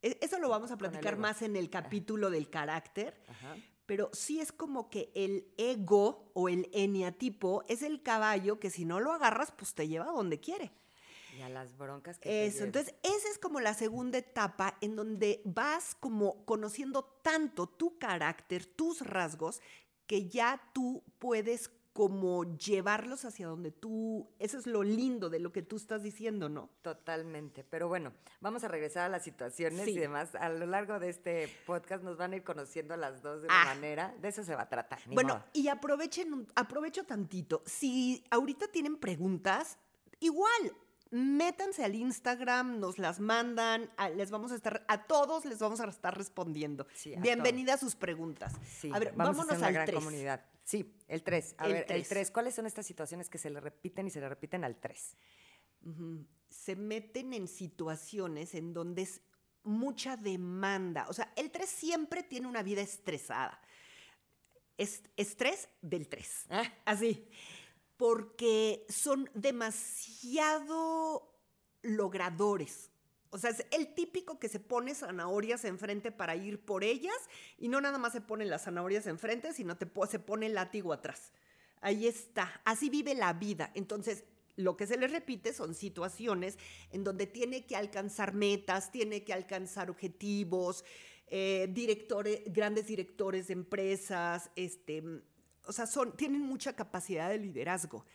E- 0.00 0.18
Eso 0.20 0.38
lo 0.38 0.48
vamos 0.48 0.70
a 0.70 0.74
el 0.74 0.78
platicar 0.78 1.16
más 1.16 1.42
en 1.42 1.56
el 1.56 1.68
capítulo 1.68 2.30
del 2.30 2.48
carácter. 2.48 3.20
Ajá. 3.28 3.56
Pero 3.86 4.10
sí 4.12 4.40
es 4.40 4.52
como 4.52 4.88
que 4.88 5.12
el 5.14 5.52
ego 5.58 6.30
o 6.34 6.48
el 6.48 6.70
eniatipo 6.72 7.64
es 7.68 7.82
el 7.82 8.02
caballo 8.02 8.58
que 8.58 8.70
si 8.70 8.84
no 8.84 9.00
lo 9.00 9.12
agarras, 9.12 9.52
pues 9.52 9.74
te 9.74 9.86
lleva 9.86 10.08
a 10.08 10.12
donde 10.12 10.40
quiere. 10.40 10.72
Y 11.36 11.42
a 11.42 11.48
las 11.48 11.76
broncas 11.76 12.18
que 12.18 12.46
Eso, 12.46 12.64
entonces 12.64 12.94
esa 13.02 13.28
es 13.28 13.38
como 13.38 13.60
la 13.60 13.74
segunda 13.74 14.18
etapa 14.18 14.78
en 14.80 14.94
donde 14.94 15.42
vas 15.44 15.96
como 15.96 16.44
conociendo 16.44 17.04
tanto 17.22 17.66
tu 17.66 17.98
carácter, 17.98 18.64
tus 18.64 19.00
rasgos, 19.00 19.60
que 20.06 20.28
ya 20.28 20.70
tú 20.72 21.02
puedes 21.18 21.70
como 21.94 22.42
llevarlos 22.58 23.24
hacia 23.24 23.46
donde 23.46 23.70
tú, 23.70 24.28
eso 24.40 24.58
es 24.58 24.66
lo 24.66 24.82
lindo 24.82 25.30
de 25.30 25.38
lo 25.38 25.52
que 25.52 25.62
tú 25.62 25.76
estás 25.76 26.02
diciendo, 26.02 26.48
¿no? 26.48 26.68
Totalmente. 26.82 27.62
Pero 27.62 27.86
bueno, 27.86 28.12
vamos 28.40 28.64
a 28.64 28.68
regresar 28.68 29.04
a 29.04 29.08
las 29.08 29.22
situaciones 29.22 29.84
Sí. 29.84 29.92
y 29.92 29.98
demás. 29.98 30.34
A 30.34 30.48
lo 30.48 30.66
largo 30.66 30.98
de 30.98 31.08
este 31.08 31.48
podcast 31.66 32.02
nos 32.02 32.16
van 32.16 32.32
a 32.32 32.36
ir 32.36 32.42
conociendo 32.42 32.94
a 32.94 32.96
las 32.96 33.22
dos 33.22 33.42
de 33.42 33.46
una 33.46 33.62
Ah. 33.62 33.64
manera. 33.66 34.12
De 34.20 34.26
eso 34.28 34.42
se 34.42 34.56
va 34.56 34.62
a 34.62 34.68
tratar. 34.68 34.98
Bueno, 35.06 35.34
modo. 35.34 35.44
y 35.52 35.68
aprovechen, 35.68 36.32
un- 36.34 36.48
aprovecho 36.56 37.04
tantito. 37.04 37.62
Si 37.64 38.24
ahorita 38.30 38.66
tienen 38.66 38.96
preguntas, 38.96 39.78
igual, 40.18 40.72
métanse 41.12 41.84
al 41.84 41.94
Instagram, 41.94 42.80
nos 42.80 42.98
las 42.98 43.20
mandan, 43.20 43.88
a- 43.96 44.08
les 44.08 44.32
vamos 44.32 44.50
a 44.50 44.56
estar, 44.56 44.84
a 44.88 45.04
todos 45.06 45.44
les 45.44 45.60
vamos 45.60 45.78
a 45.78 45.84
estar 45.88 46.18
respondiendo. 46.18 46.88
Sí, 46.92 47.14
a 47.14 47.20
Bienvenida 47.20 47.74
a 47.74 47.78
sus 47.78 47.94
preguntas. 47.94 48.52
Sí, 48.66 48.90
a 48.92 48.98
ver, 48.98 49.12
vamos 49.14 49.36
vámonos 49.36 49.62
a 49.62 49.66
al 49.68 49.72
gran 49.74 49.86
3. 49.86 49.94
comunidad. 50.00 50.44
Sí, 50.64 50.96
el 51.08 51.22
3. 51.22 51.54
A 51.58 51.66
El 51.66 51.72
ver, 51.72 51.80
el 51.82 51.86
tres. 51.86 52.08
3. 52.08 52.30
¿Cuáles 52.30 52.54
son 52.54 52.66
estas 52.66 52.86
situaciones 52.86 53.28
que 53.28 53.38
se 53.38 53.50
le 53.50 53.60
repiten 53.60 54.06
y 54.06 54.10
se 54.10 54.20
le 54.20 54.28
repiten 54.28 54.64
al 54.64 54.80
3? 54.80 55.16
Ujú. 55.86 56.26
Se 56.48 56.74
meten 56.74 57.34
en 57.34 57.48
situaciones 57.48 58.54
en 58.54 58.72
donde 58.72 59.02
es 59.02 59.20
mucha 59.62 60.16
demanda. 60.16 61.06
O 61.08 61.12
sea, 61.12 61.32
el 61.36 61.50
3 61.50 61.68
siempre 61.68 62.22
tiene 62.22 62.46
una 62.46 62.62
vida 62.62 62.80
estresada. 62.80 63.60
Es, 64.78 65.02
estrés 65.16 65.68
del 65.82 66.08
3. 66.08 66.46
Ah, 66.50 66.72
Así. 66.86 67.28
Porque 67.96 68.86
son 68.88 69.30
demasiado 69.34 71.38
logradores. 71.82 72.90
O 73.34 73.38
sea, 73.38 73.50
es 73.50 73.66
el 73.72 73.92
típico 73.94 74.38
que 74.38 74.48
se 74.48 74.60
pone 74.60 74.94
zanahorias 74.94 75.64
enfrente 75.64 76.12
para 76.12 76.36
ir 76.36 76.64
por 76.64 76.84
ellas 76.84 77.16
y 77.58 77.66
no 77.66 77.80
nada 77.80 77.98
más 77.98 78.12
se 78.12 78.20
pone 78.20 78.44
las 78.44 78.62
zanahorias 78.62 79.08
enfrente, 79.08 79.52
sino 79.52 79.76
te, 79.76 79.90
se 80.08 80.20
pone 80.20 80.46
el 80.46 80.54
látigo 80.54 80.92
atrás. 80.92 81.32
Ahí 81.80 82.06
está. 82.06 82.60
Así 82.64 82.90
vive 82.90 83.12
la 83.12 83.32
vida. 83.32 83.72
Entonces, 83.74 84.22
lo 84.54 84.76
que 84.76 84.86
se 84.86 84.96
le 84.96 85.08
repite 85.08 85.52
son 85.52 85.74
situaciones 85.74 86.58
en 86.92 87.02
donde 87.02 87.26
tiene 87.26 87.66
que 87.66 87.74
alcanzar 87.74 88.34
metas, 88.34 88.92
tiene 88.92 89.24
que 89.24 89.32
alcanzar 89.32 89.90
objetivos, 89.90 90.84
eh, 91.26 91.66
directores, 91.72 92.40
grandes 92.46 92.86
directores 92.86 93.48
de 93.48 93.54
empresas, 93.54 94.48
este, 94.54 95.02
o 95.66 95.72
sea, 95.72 95.88
son, 95.88 96.16
tienen 96.16 96.40
mucha 96.40 96.76
capacidad 96.76 97.30
de 97.30 97.38
liderazgo. 97.38 98.06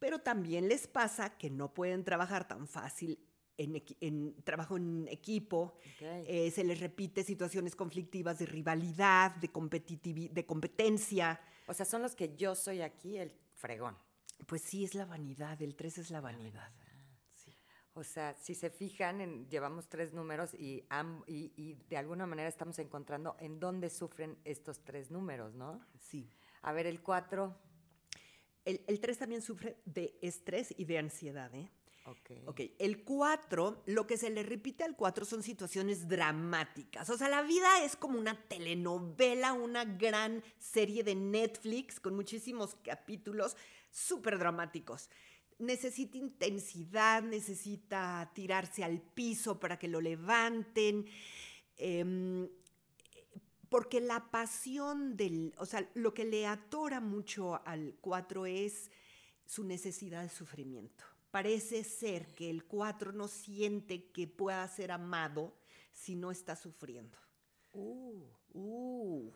Pero 0.00 0.18
también 0.18 0.68
les 0.68 0.88
pasa 0.88 1.38
que 1.38 1.48
no 1.48 1.72
pueden 1.72 2.02
trabajar 2.02 2.48
tan 2.48 2.66
fácil 2.66 3.20
en, 3.58 3.82
en 4.00 4.34
trabajo 4.44 4.76
en 4.76 5.06
equipo. 5.08 5.74
ok. 5.96 6.02
Eh, 6.26 6.50
se 6.50 6.64
les 6.64 6.80
repite 6.80 7.22
situaciones 7.24 7.76
conflictivas 7.76 8.38
de 8.38 8.46
rivalidad, 8.46 9.34
de, 9.36 9.50
de 10.32 10.46
competencia. 10.46 11.40
O 11.66 11.74
sea, 11.74 11.86
son 11.86 12.02
los 12.02 12.14
que 12.14 12.34
yo 12.36 12.54
soy 12.54 12.80
aquí 12.82 13.18
el 13.18 13.32
fregón. 13.54 13.96
Pues 14.46 14.62
sí, 14.62 14.84
es 14.84 14.94
la 14.94 15.04
vanidad, 15.04 15.60
el 15.62 15.76
3 15.76 15.98
es 15.98 16.10
la 16.10 16.20
vanidad. 16.20 16.72
Sí. 17.36 17.54
O 17.94 18.02
sea, 18.02 18.34
si 18.34 18.54
se 18.54 18.70
fijan, 18.70 19.20
en- 19.20 19.48
llevamos 19.48 19.88
tres 19.88 20.12
números 20.12 20.52
y, 20.54 20.84
y, 21.26 21.52
y 21.56 21.74
de 21.88 21.96
alguna 21.96 22.26
manera 22.26 22.48
estamos 22.48 22.78
encontrando 22.80 23.36
en 23.38 23.60
dónde 23.60 23.88
sufren 23.90 24.36
estos 24.44 24.80
tres 24.82 25.10
números, 25.10 25.54
¿no? 25.54 25.80
sí. 26.00 26.28
A 26.62 26.72
ver, 26.72 26.86
el 26.86 27.02
4. 27.02 27.56
El, 28.64 28.84
el 28.86 29.00
3 29.00 29.18
también 29.18 29.42
sufre 29.42 29.78
de 29.84 30.16
estrés 30.22 30.72
y 30.78 30.84
de 30.84 30.98
ansiedad, 30.98 31.52
¿eh? 31.54 31.68
Ok. 32.04 32.30
Ok, 32.46 32.60
el 32.78 33.04
4, 33.04 33.84
lo 33.86 34.06
que 34.06 34.16
se 34.16 34.28
le 34.30 34.42
repite 34.42 34.82
al 34.82 34.96
4 34.96 35.24
son 35.24 35.42
situaciones 35.42 36.08
dramáticas. 36.08 37.08
O 37.10 37.16
sea, 37.16 37.28
la 37.28 37.42
vida 37.42 37.84
es 37.84 37.94
como 37.94 38.18
una 38.18 38.40
telenovela, 38.48 39.52
una 39.52 39.84
gran 39.84 40.42
serie 40.58 41.04
de 41.04 41.14
Netflix 41.14 42.00
con 42.00 42.16
muchísimos 42.16 42.74
capítulos 42.82 43.56
súper 43.90 44.38
dramáticos. 44.38 45.10
Necesita 45.58 46.18
intensidad, 46.18 47.22
necesita 47.22 48.32
tirarse 48.34 48.82
al 48.82 49.00
piso 49.00 49.60
para 49.60 49.78
que 49.78 49.88
lo 49.88 50.00
levanten. 50.00 51.06
em, 51.76 52.48
porque 53.68 54.02
la 54.02 54.30
pasión 54.30 55.16
del, 55.16 55.54
o 55.56 55.64
sea, 55.64 55.88
lo 55.94 56.12
que 56.12 56.26
le 56.26 56.46
atora 56.46 57.00
mucho 57.00 57.62
al 57.64 57.96
4 58.02 58.44
es 58.44 58.90
su 59.46 59.64
necesidad 59.64 60.22
de 60.22 60.28
sufrimiento. 60.28 61.11
Parece 61.32 61.82
ser 61.82 62.26
que 62.34 62.48
el 62.48 62.64
4 62.66 63.10
no 63.12 63.26
siente 63.26 64.10
que 64.12 64.28
pueda 64.28 64.66
ser 64.68 64.92
amado 64.92 65.56
si 65.92 66.14
no 66.14 66.30
está 66.30 66.54
sufriendo. 66.54 67.18
Uh. 67.72 68.22
Uh. 68.52 69.32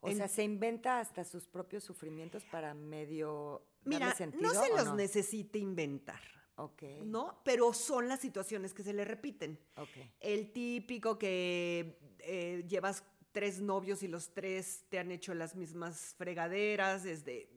O 0.00 0.08
En- 0.08 0.16
sea, 0.16 0.28
se 0.28 0.42
inventa 0.44 1.00
hasta 1.00 1.24
sus 1.24 1.46
propios 1.48 1.84
sufrimientos 1.84 2.44
para 2.44 2.74
medio 2.74 3.64
Mira, 3.84 4.00
darle 4.08 4.16
sentido. 4.16 4.42
no 4.52 4.62
se 4.62 4.72
¿o 4.72 4.76
los 4.76 4.86
no? 4.86 4.94
necesita 4.96 5.58
inventar, 5.58 6.20
Ok. 6.56 6.82
¿no? 7.04 7.40
Pero 7.44 7.72
son 7.72 8.08
las 8.08 8.20
situaciones 8.20 8.74
que 8.74 8.82
se 8.82 8.92
le 8.92 9.04
repiten. 9.04 9.58
Ok. 9.76 9.88
El 10.20 10.52
típico 10.52 11.18
que 11.18 11.98
eh, 12.18 12.64
llevas 12.68 13.04
tres 13.32 13.60
novios 13.60 14.02
y 14.02 14.08
los 14.08 14.34
tres 14.34 14.84
te 14.88 14.98
han 14.98 15.12
hecho 15.12 15.34
las 15.34 15.54
mismas 15.54 16.14
fregaderas, 16.18 17.04
es 17.04 17.24
de 17.24 17.48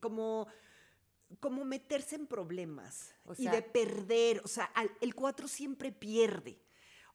como, 0.00 0.46
como 1.40 1.64
meterse 1.64 2.16
en 2.16 2.26
problemas 2.26 3.14
O 3.24 3.34
y 3.36 3.46
de 3.48 3.62
perder. 3.62 4.40
O 4.44 4.48
sea, 4.48 4.64
al- 4.74 4.90
el 5.00 5.14
cuatro 5.14 5.48
siempre 5.48 5.92
pierde. 5.92 6.60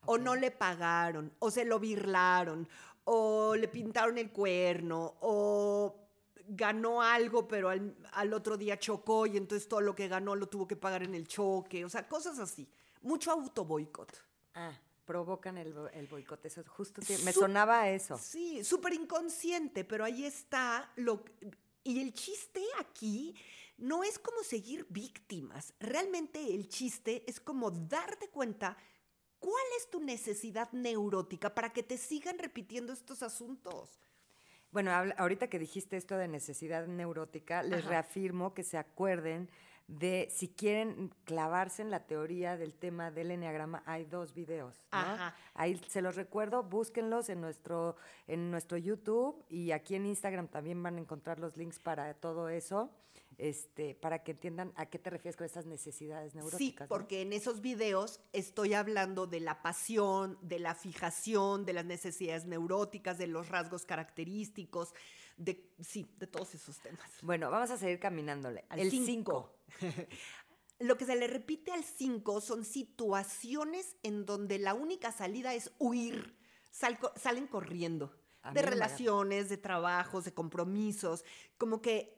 O 0.06 0.18
no 0.18 0.36
le 0.36 0.50
pagaron, 0.52 1.34
o 1.40 1.52
se 1.52 1.66
lo 1.66 1.78
birlaron, 1.78 2.70
o 3.04 3.56
le 3.56 3.68
pintaron 3.68 4.18
el 4.18 4.32
cuerno, 4.32 5.16
o 5.20 5.94
ganó 6.48 7.02
algo, 7.02 7.48
pero 7.48 7.70
al, 7.70 7.96
al 8.14 8.34
otro 8.34 8.56
día 8.58 8.80
chocó 8.80 9.26
y 9.28 9.36
entonces 9.36 9.68
todo 9.68 9.82
lo 9.82 9.96
que 9.96 10.08
ganó 10.08 10.36
lo 10.36 10.48
tuvo 10.48 10.68
que 10.68 10.78
pagar 10.78 11.04
en 11.04 11.16
el 11.16 11.28
choque. 11.28 11.84
O 11.84 11.90
sea, 11.90 12.08
cosas 12.08 12.40
así. 12.40 12.68
Mucho 13.02 13.32
auto 13.32 13.66
boicot. 13.66 14.10
Ah, 14.56 14.72
provocan 15.06 15.58
el, 15.58 15.76
el 15.94 16.08
boicot. 16.08 16.46
Eso 16.46 16.64
justo 16.68 17.02
me 17.26 17.34
sonaba 17.34 17.82
a 17.82 17.90
eso. 17.90 18.18
Sí, 18.18 18.64
súper 18.64 18.94
inconsciente, 18.94 19.84
pero 19.84 20.06
ahí 20.06 20.24
está 20.26 20.92
lo 20.96 21.24
y 21.84 22.02
el 22.02 22.14
chiste 22.14 22.64
aquí 22.80 23.36
no 23.80 24.04
es 24.04 24.20
como 24.20 24.44
seguir 24.44 24.86
víctimas. 24.90 25.74
Realmente 25.80 26.54
el 26.54 26.68
chiste 26.68 27.24
es 27.28 27.40
como 27.40 27.72
darte 27.72 28.30
cuenta 28.30 28.78
cuál 29.40 29.64
es 29.78 29.90
tu 29.90 30.02
necesidad 30.02 30.72
neurótica 30.72 31.56
para 31.56 31.72
que 31.72 31.84
te 31.84 31.98
sigan 31.98 32.38
repitiendo 32.38 32.94
estos 32.94 33.24
asuntos. 33.24 34.00
Bueno, 34.72 34.92
ahorita 35.18 35.48
que 35.48 35.58
dijiste 35.58 35.98
esto 35.98 36.16
de 36.18 36.28
necesidad 36.28 36.86
neurótica, 36.86 37.64
les 37.64 37.80
Ajá. 37.80 37.90
reafirmo 37.90 38.54
que 38.54 38.64
se 38.64 38.78
acuerden 38.78 39.50
de 39.90 40.28
si 40.30 40.50
quieren 40.50 41.12
clavarse 41.26 41.82
en 41.82 41.90
la 41.90 42.06
teoría 42.06 42.58
del 42.58 42.76
tema 42.76 43.10
del 43.10 43.32
enneagrama, 43.32 43.82
hay 43.88 44.06
dos 44.06 44.36
videos. 44.36 44.76
¿no? 44.92 45.00
Ajá. 45.00 45.36
Ahí 45.56 45.82
se 45.88 46.04
los 46.04 46.16
recuerdo, 46.16 46.62
búsquenlos 46.64 47.28
en 47.30 47.42
nuestro, 47.42 47.96
en 48.28 48.52
nuestro 48.52 48.78
YouTube 48.78 49.44
y 49.50 49.72
aquí 49.72 49.96
en 49.96 50.06
Instagram 50.06 50.48
también 50.48 50.82
van 50.84 50.98
a 50.98 51.00
encontrar 51.00 51.40
los 51.40 51.58
links 51.58 51.80
para 51.80 52.14
todo 52.14 52.50
eso, 52.50 52.92
este, 53.40 53.96
para 53.96 54.22
que 54.22 54.32
entiendan 54.32 54.74
a 54.76 54.86
qué 54.86 55.00
te 55.00 55.10
refieres 55.10 55.36
con 55.36 55.46
esas 55.46 55.66
necesidades 55.66 56.34
Sí, 56.34 56.38
neuróticas. 56.38 56.88
¿no? 56.88 56.96
porque 56.96 57.22
en 57.24 57.34
esos 57.34 57.62
videos 57.62 58.20
estoy 58.32 58.76
hablando 58.76 59.26
de 59.26 59.40
la 59.40 59.64
pasión, 59.64 60.38
de 60.44 60.60
la 60.60 60.76
fijación, 60.76 61.66
de 61.66 61.74
las 61.74 61.86
necesidades 61.86 62.46
neuróticas, 62.46 63.18
de 63.18 63.26
los 63.26 63.50
rasgos 63.50 63.86
característicos, 63.86 64.94
de 65.40 65.74
sí, 65.80 66.06
de 66.18 66.28
todos 66.28 66.54
esos 66.54 66.78
temas. 66.80 67.10
Bueno, 67.22 67.50
vamos 67.50 67.72
a 67.72 67.78
seguir 67.78 68.00
caminándole. 68.00 68.66
Al 68.70 68.80
el 68.80 68.92
cinco. 68.92 69.58
5. 69.80 69.90
Lo 70.80 70.98
que 70.98 71.06
se 71.06 71.16
le 71.16 71.28
repite 71.28 71.72
al 71.72 71.84
5 71.84 72.40
son 72.42 72.64
situaciones 72.64 73.98
en 74.04 74.26
donde 74.26 74.60
la 74.60 74.74
única 74.74 75.12
salida 75.12 75.54
es 75.54 75.72
huir. 75.78 76.38
Sal- 76.72 77.00
salen 77.16 77.48
corriendo. 77.48 78.16
A 78.42 78.54
de 78.54 78.62
relaciones, 78.62 79.50
de 79.50 79.58
trabajos, 79.58 80.24
de 80.24 80.34
compromisos, 80.34 81.26
como 81.58 81.82
que 81.82 82.18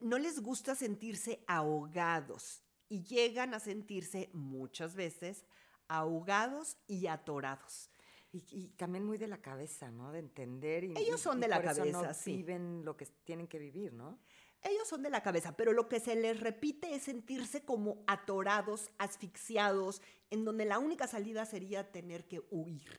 no 0.00 0.16
les 0.18 0.40
gusta 0.40 0.74
sentirse 0.74 1.44
ahogados 1.46 2.62
y 2.88 3.02
llegan 3.02 3.52
a 3.52 3.60
sentirse 3.60 4.30
muchas 4.32 4.94
veces 4.94 5.44
ahogados 5.88 6.78
y 6.86 7.06
atorados. 7.08 7.90
Y, 8.32 8.44
y 8.50 8.68
también 8.76 9.04
muy 9.04 9.16
de 9.18 9.26
la 9.26 9.40
cabeza, 9.40 9.90
¿no? 9.90 10.12
De 10.12 10.18
entender. 10.18 10.84
Y, 10.84 10.92
Ellos 10.98 11.20
y- 11.20 11.22
son 11.22 11.38
y 11.38 11.40
de 11.42 11.48
la 11.48 11.56
por 11.56 11.64
eso 11.66 11.76
cabeza, 11.76 12.02
no 12.08 12.14
sí. 12.14 12.36
viven 12.36 12.84
lo 12.84 12.96
que 12.96 13.06
tienen 13.24 13.46
que 13.46 13.58
vivir, 13.58 13.92
¿no? 13.92 14.18
Ellos 14.62 14.88
son 14.88 15.02
de 15.02 15.10
la 15.10 15.22
cabeza, 15.22 15.56
pero 15.56 15.72
lo 15.72 15.88
que 15.88 16.00
se 16.00 16.16
les 16.16 16.40
repite 16.40 16.92
es 16.94 17.04
sentirse 17.04 17.64
como 17.64 18.02
atorados, 18.08 18.90
asfixiados, 18.98 20.02
en 20.30 20.44
donde 20.44 20.64
la 20.64 20.78
única 20.78 21.06
salida 21.06 21.46
sería 21.46 21.92
tener 21.92 22.26
que 22.26 22.42
huir. 22.50 22.90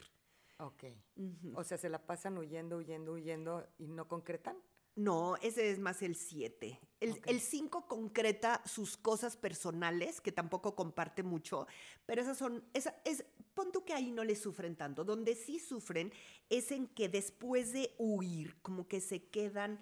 Ok. 0.58 0.86
Ujú. 1.16 1.54
O 1.60 1.64
sea, 1.64 1.78
se 1.78 1.90
la 1.90 2.06
pasan 2.06 2.38
huyendo, 2.38 2.78
huyendo, 2.78 3.14
huyendo 3.14 3.68
y 3.78 3.88
no 3.88 4.08
concretan. 4.08 4.58
No, 4.96 5.38
ese 5.38 5.70
es 5.72 5.80
más 5.80 6.02
el 6.02 6.16
7. 6.16 6.80
El 7.00 7.12
Ok. 7.12 7.28
5 7.40 7.88
concreta 7.88 8.62
sus 8.66 8.98
cosas 8.98 9.38
personales, 9.38 10.20
que 10.20 10.32
tampoco 10.34 10.76
comparte 10.76 11.24
mucho, 11.24 11.68
pero 12.06 12.22
esas 12.22 12.38
son, 12.38 12.66
esa, 12.74 12.96
es, 13.06 13.24
pon 13.54 13.72
tú 13.72 13.84
que 13.84 13.94
ahí 13.94 14.12
no 14.12 14.24
le 14.24 14.36
sufren 14.36 14.76
tanto. 14.76 15.04
Donde 15.04 15.36
sí 15.36 15.60
sufren 15.60 16.12
es 16.50 16.72
en 16.72 16.88
que 16.88 17.10
después 17.10 17.74
de 17.74 17.94
huir, 17.98 18.62
como 18.62 18.88
que 18.88 19.02
se 19.02 19.24
quedan, 19.30 19.80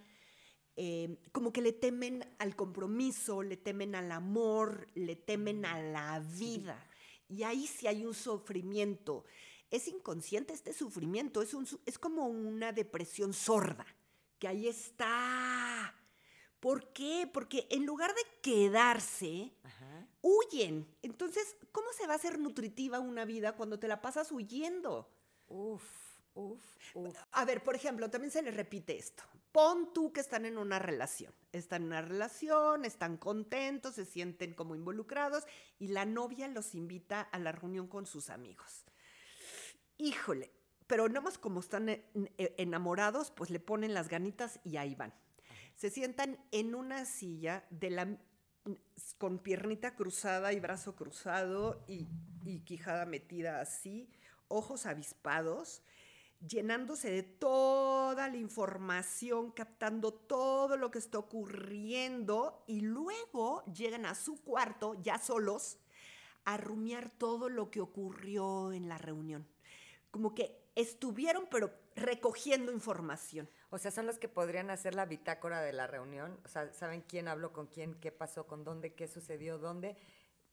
eh, 0.75 1.17
como 1.31 1.51
que 1.51 1.61
le 1.61 1.73
temen 1.73 2.23
al 2.39 2.55
compromiso, 2.55 3.41
le 3.41 3.57
temen 3.57 3.95
al 3.95 4.11
amor, 4.11 4.87
le 4.93 5.15
temen 5.15 5.65
a 5.65 5.81
la 5.81 6.19
vida. 6.19 6.87
Y 7.29 7.43
ahí 7.43 7.67
sí 7.67 7.87
hay 7.87 8.05
un 8.05 8.13
sufrimiento. 8.13 9.25
Es 9.69 9.87
inconsciente 9.87 10.53
este 10.53 10.73
sufrimiento, 10.73 11.41
es, 11.41 11.53
un, 11.53 11.67
es 11.85 11.99
como 11.99 12.27
una 12.27 12.71
depresión 12.71 13.33
sorda, 13.33 13.85
que 14.39 14.47
ahí 14.47 14.67
está. 14.67 15.93
¿Por 16.59 16.93
qué? 16.93 17.29
Porque 17.31 17.67
en 17.69 17.85
lugar 17.85 18.13
de 18.13 18.21
quedarse, 18.41 19.51
Ajá. 19.63 19.86
Huyen. 20.27 20.87
Entonces, 21.01 21.55
¿cómo 21.71 21.87
se 21.93 22.05
va 22.05 22.13
a 22.13 22.17
hacer 22.17 22.39
nutritiva 22.39 22.99
una 22.99 23.25
vida 23.25 23.55
cuando 23.55 23.79
te 23.79 23.87
la 23.87 24.01
pasas 24.01 24.31
huyendo? 24.31 25.09
Uf, 25.47 25.83
uf, 26.33 26.61
uf. 26.93 27.17
A 27.31 27.45
ver, 27.45 27.63
por 27.63 27.75
ejemplo, 27.75 28.09
también 28.09 28.31
se 28.31 28.41
les 28.41 28.55
repite 28.55 28.97
esto. 28.97 29.23
Pon 29.51 29.93
tú 29.93 30.11
que 30.11 30.19
están 30.19 30.45
en 30.45 30.57
una 30.57 30.79
relación. 30.79 31.33
Están 31.51 31.83
en 31.83 31.87
una 31.87 32.01
relación, 32.01 32.83
están 32.83 33.17
contentos, 33.17 33.95
se 33.95 34.05
sienten 34.05 34.53
como 34.53 34.75
involucrados 34.75 35.45
y 35.79 35.87
la 35.87 36.05
novia 36.05 36.47
los 36.49 36.75
invita 36.75 37.21
a 37.21 37.39
la 37.39 37.53
reunión 37.53 37.87
con 37.87 38.05
sus 38.05 38.29
amigos. 38.29 38.83
Híjole, 39.97 40.51
pero 40.85 41.07
nada 41.07 41.21
más 41.21 41.37
como 41.37 41.61
están 41.61 41.89
eh, 41.89 42.03
enamorados, 42.57 43.31
pues 43.31 43.49
le 43.49 43.59
ponen 43.59 43.93
las 43.93 44.09
ganitas 44.09 44.59
y 44.63 44.77
ahí 44.77 44.93
van. 44.93 45.13
Se 45.75 45.89
sientan 45.89 46.37
en 46.51 46.75
una 46.75 47.05
silla 47.05 47.65
de 47.69 47.89
la 47.89 48.17
con 49.17 49.39
piernita 49.39 49.95
cruzada 49.95 50.53
y 50.53 50.59
brazo 50.59 50.95
cruzado 50.95 51.83
y, 51.87 52.07
quijada 52.65 53.05
metida 53.05 53.61
así, 53.61 54.09
ojos 54.47 54.85
avispados, 54.85 55.81
llenándose 56.47 57.09
de 57.09 57.23
toda 57.23 58.29
la 58.29 58.37
información, 58.37 59.51
captando 59.51 60.13
todo 60.13 60.77
lo 60.77 60.91
que 60.91 60.99
está 60.99 61.17
ocurriendo 61.19 62.63
y 62.67 62.81
luego 62.81 63.63
llegan 63.65 64.05
a 64.05 64.15
su 64.15 64.41
cuarto 64.43 64.95
ya 65.01 65.17
solos 65.17 65.77
a 66.45 66.57
rumiar 66.57 67.09
todo 67.09 67.49
lo 67.49 67.69
que 67.69 67.81
ocurrió 67.81 68.71
en 68.71 68.87
la 68.87 68.97
reunión. 68.97 69.47
Como 70.11 70.33
que 70.33 70.57
estuvieron 70.75 71.47
pero 71.49 71.86
recogiendo 71.97 72.71
información. 72.71 73.49
O 73.69 73.77
sea, 73.77 73.91
son 73.91 74.05
los 74.05 74.17
que 74.17 74.29
podrían 74.29 74.69
hacer 74.69 74.95
la 74.95 75.05
bitácora 75.05 75.61
de 75.61 75.73
la 75.73 75.87
reunión. 75.87 76.39
O 76.45 76.47
sea, 76.47 76.71
saben 76.73 77.01
quién 77.01 77.27
habló 77.27 77.51
con 77.53 77.67
quién, 77.67 77.95
qué 77.95 78.11
pasó, 78.11 78.47
con 78.47 78.63
dónde, 78.63 78.93
qué 78.93 79.07
sucedió, 79.07 79.57
dónde, 79.57 79.97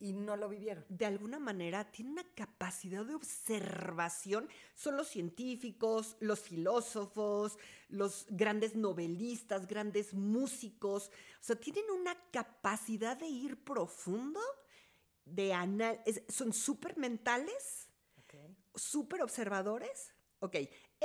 y 0.01 0.13
no 0.13 0.37
lo 0.37 0.49
vivieron. 0.49 0.85
de 0.89 1.07
alguna 1.07 1.39
manera 1.39 1.91
tienen 1.93 2.15
una 2.15 2.35
capacidad 2.35 3.05
de 3.05 3.15
observación. 3.15 4.49
Son 4.75 4.97
los 4.97 5.09
científicos, 5.09 6.17
los 6.21 6.41
filósofos, 6.41 7.57
los 7.89 8.27
grandes 8.31 8.75
novelistas, 8.75 9.67
grandes 9.67 10.13
músicos. 10.13 11.09
O 11.41 11.43
sea, 11.45 11.57
tienen 11.57 11.89
una 11.91 12.17
capacidad 12.33 13.17
de 13.17 13.29
ir 13.29 13.63
profundo, 13.63 14.41
de 15.25 15.55
anal 15.55 16.03
es- 16.05 16.23
son 16.29 16.53
súper 16.53 16.97
mentales, 16.99 17.89
Ok. 18.19 18.35
súper 18.75 19.23
observadores. 19.23 20.13
Ok, 20.41 20.57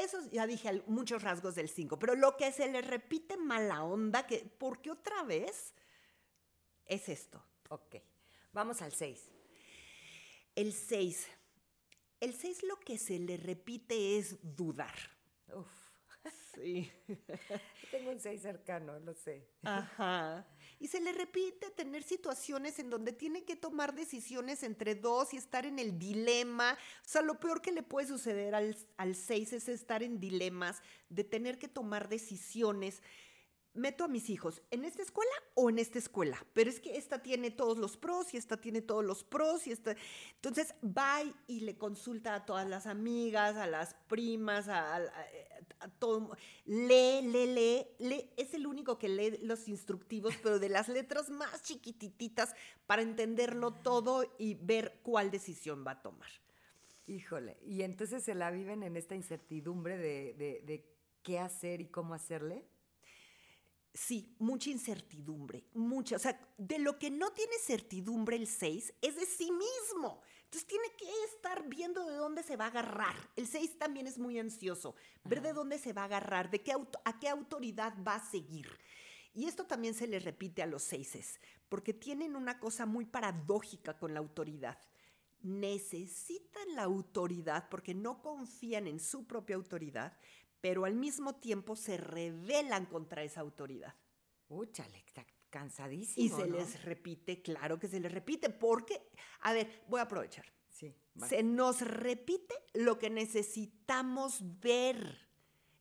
esos 0.04 0.30
ya 0.32 0.48
dije 0.48 0.84
muchos 0.88 1.24
rasgos 1.24 1.56
del 1.56 1.70
5, 1.70 2.00
pero 2.00 2.16
lo 2.16 2.38
que 2.38 2.52
se 2.52 2.70
les 2.72 2.86
repite 2.86 3.38
mala 3.38 3.84
onda, 3.84 4.26
que 4.26 4.40
porque 4.58 4.92
otra 4.92 5.24
vez 5.24 5.74
es 6.86 7.10
esto. 7.10 7.44
Ok. 7.70 7.98
Vamos 8.52 8.82
al 8.82 8.92
6. 8.92 9.30
El 10.56 10.74
6. 10.74 11.28
El 12.20 12.34
6 12.34 12.64
lo 12.64 12.80
que 12.80 12.98
se 12.98 13.20
le 13.20 13.38
repite 13.38 14.18
es 14.18 14.38
dudar. 14.42 14.96
Uf. 15.54 15.68
Sí. 16.54 16.92
Tengo 17.92 18.12
un 18.12 18.20
6 18.20 18.42
cercano, 18.42 19.00
lo 19.00 19.14
sé. 19.14 19.48
Ajá. 19.64 20.46
Y 20.80 20.88
se 20.88 21.02
le 21.02 21.12
repite 21.12 21.70
tener 21.72 22.04
situaciones 22.04 22.80
en 22.80 22.90
donde 22.90 23.12
tiene 23.12 23.44
que 23.44 23.58
tomar 23.58 23.94
decisiones 23.94 24.64
entre 24.64 24.96
dos 24.96 25.34
y 25.34 25.38
estar 25.38 25.66
en 25.66 25.78
el 25.78 26.00
dilema. 26.00 26.78
O 27.06 27.08
sea, 27.08 27.22
lo 27.22 27.40
peor 27.40 27.62
que 27.62 27.74
le 27.74 27.84
puede 27.84 28.08
suceder 28.08 28.56
al, 28.56 28.78
al 28.96 29.16
6 29.16 29.54
es 29.54 29.68
estar 29.68 30.04
en 30.04 30.20
dilemas 30.20 30.82
de 31.10 31.26
tener 31.26 31.60
que 31.60 31.68
tomar 31.68 32.08
decisiones. 32.08 33.02
Meto 33.76 34.04
a 34.04 34.08
mis 34.08 34.30
hijos 34.30 34.62
en 34.72 34.84
esta 34.84 35.04
escuela 35.04 35.32
o 35.54 35.70
en 35.70 35.80
esta 35.80 36.00
escuela, 36.00 36.44
pero 36.54 36.70
es 36.70 36.80
que 36.80 36.98
esta 36.98 37.22
tiene 37.22 37.52
todos 37.52 37.78
los 37.78 37.98
pros 37.98 38.34
y 38.34 38.38
esta 38.38 38.58
tiene 38.58 38.82
todos 38.82 39.06
los 39.06 39.24
pros 39.24 39.68
y 39.68 39.72
esta. 39.72 39.96
Entonces 40.36 40.74
va 40.84 41.22
y 41.48 41.60
le 41.62 41.78
consulta 41.78 42.34
a 42.36 42.46
todas 42.46 42.68
las 42.68 42.88
amigas, 42.88 43.56
a 43.56 43.68
las 43.68 43.94
primas, 44.08 44.68
a, 44.68 44.96
a- 44.98 45.04
a 45.82 45.88
todo. 45.88 46.36
Lee, 46.66 47.22
lee, 47.22 47.46
lee, 47.54 47.88
lee. 48.00 48.30
Es 48.38 48.54
el 48.54 48.68
único 48.68 48.98
que 48.98 49.08
lee 49.08 49.38
los 49.44 49.68
instructivos, 49.68 50.34
pero 50.44 50.60
de 50.60 50.70
las 50.70 50.90
letras 50.90 51.30
más 51.30 51.62
chiquitititas 51.64 52.54
para 52.86 53.02
entenderlo 53.02 53.72
todo 53.74 54.26
y 54.38 54.56
ver 54.56 55.00
cuál 55.04 55.32
decisión 55.32 55.86
va 55.86 55.92
a 55.92 56.02
tomar. 56.02 56.30
Híjole. 57.08 57.58
Y 57.66 57.84
entonces 57.84 58.24
se 58.24 58.36
la 58.36 58.52
viven 58.52 58.84
en 58.84 58.98
esta 58.98 59.16
incertidumbre 59.16 59.98
de, 59.98 60.86
qué 61.24 61.40
hacer 61.40 61.82
y 61.82 61.88
cómo 61.88 62.14
hacerle. 62.14 62.66
Sí, 63.94 64.36
mucha 64.38 64.70
incertidumbre, 64.70 65.66
mucha. 65.74 66.16
O 66.16 66.20
sea, 66.20 66.40
de 66.58 66.78
lo 66.78 67.00
que 67.00 67.10
no 67.10 67.32
tiene 67.32 67.54
certidumbre 67.60 68.36
el 68.36 68.48
6 68.48 68.94
es 69.02 69.16
de 69.16 69.26
sí 69.26 69.52
mismo. 69.52 70.22
Entonces 70.44 70.68
tiene 70.68 70.88
que 70.98 71.08
estar 71.32 71.68
viendo 71.68 72.06
de 72.06 72.16
dónde 72.16 72.44
se 72.44 72.56
va 72.56 72.66
a 72.66 72.70
agarrar. 72.70 73.16
El 73.36 73.48
6 73.48 73.78
también 73.78 74.08
es 74.08 74.18
muy 74.18 74.40
ansioso, 74.40 74.96
ver 75.24 75.42
de 75.42 75.54
dónde 75.54 75.80
se 75.80 75.94
va 75.94 76.04
a 76.04 76.06
agarrar, 76.06 76.50
de 76.50 76.62
qué 76.62 76.74
a 77.06 77.20
qué 77.20 77.30
autoridad 77.30 77.94
va 78.06 78.16
a 78.16 78.32
seguir. 78.32 78.68
Y 79.34 79.46
esto 79.46 79.66
también 79.66 79.94
se 79.94 80.08
le 80.08 80.20
repite 80.20 80.62
a 80.62 80.68
los 80.68 80.84
seises, 80.84 81.40
porque 81.68 81.94
tienen 81.94 82.36
una 82.36 82.60
cosa 82.60 82.86
muy 82.86 83.06
paradójica 83.06 83.98
con 83.98 84.14
la 84.14 84.20
autoridad. 84.20 84.80
Necesitan 85.42 86.76
la 86.76 86.84
autoridad 86.84 87.70
porque 87.70 87.94
no 87.94 88.22
confían 88.22 88.88
en 88.88 89.00
su 89.00 89.26
propia 89.28 89.56
autoridad, 89.56 90.18
pero 90.62 90.86
al 90.86 90.96
mismo 90.96 91.36
tiempo 91.36 91.76
se 91.76 91.98
rebelan 91.98 92.86
contra 92.86 93.24
esa 93.24 93.42
autoridad. 93.42 93.96
Úchale, 94.48 94.98
está 95.06 95.26
cansadísimo. 95.50 96.26
Y 96.26 96.30
se 96.30 96.48
¿no? 96.48 96.58
les 96.58 96.84
repite, 96.84 97.42
claro 97.42 97.80
que 97.80 97.88
se 97.88 98.00
les 98.00 98.12
repite, 98.12 98.50
porque, 98.50 99.10
a 99.42 99.54
ver, 99.54 99.84
voy 99.88 100.00
a 100.00 100.04
aprovechar. 100.04 100.46
Sí. 100.70 100.96
Se 101.28 101.44
nos 101.44 101.82
repite 101.82 102.56
lo 102.74 102.98
que 102.98 103.10
necesitamos 103.10 104.40
ver. 104.60 105.28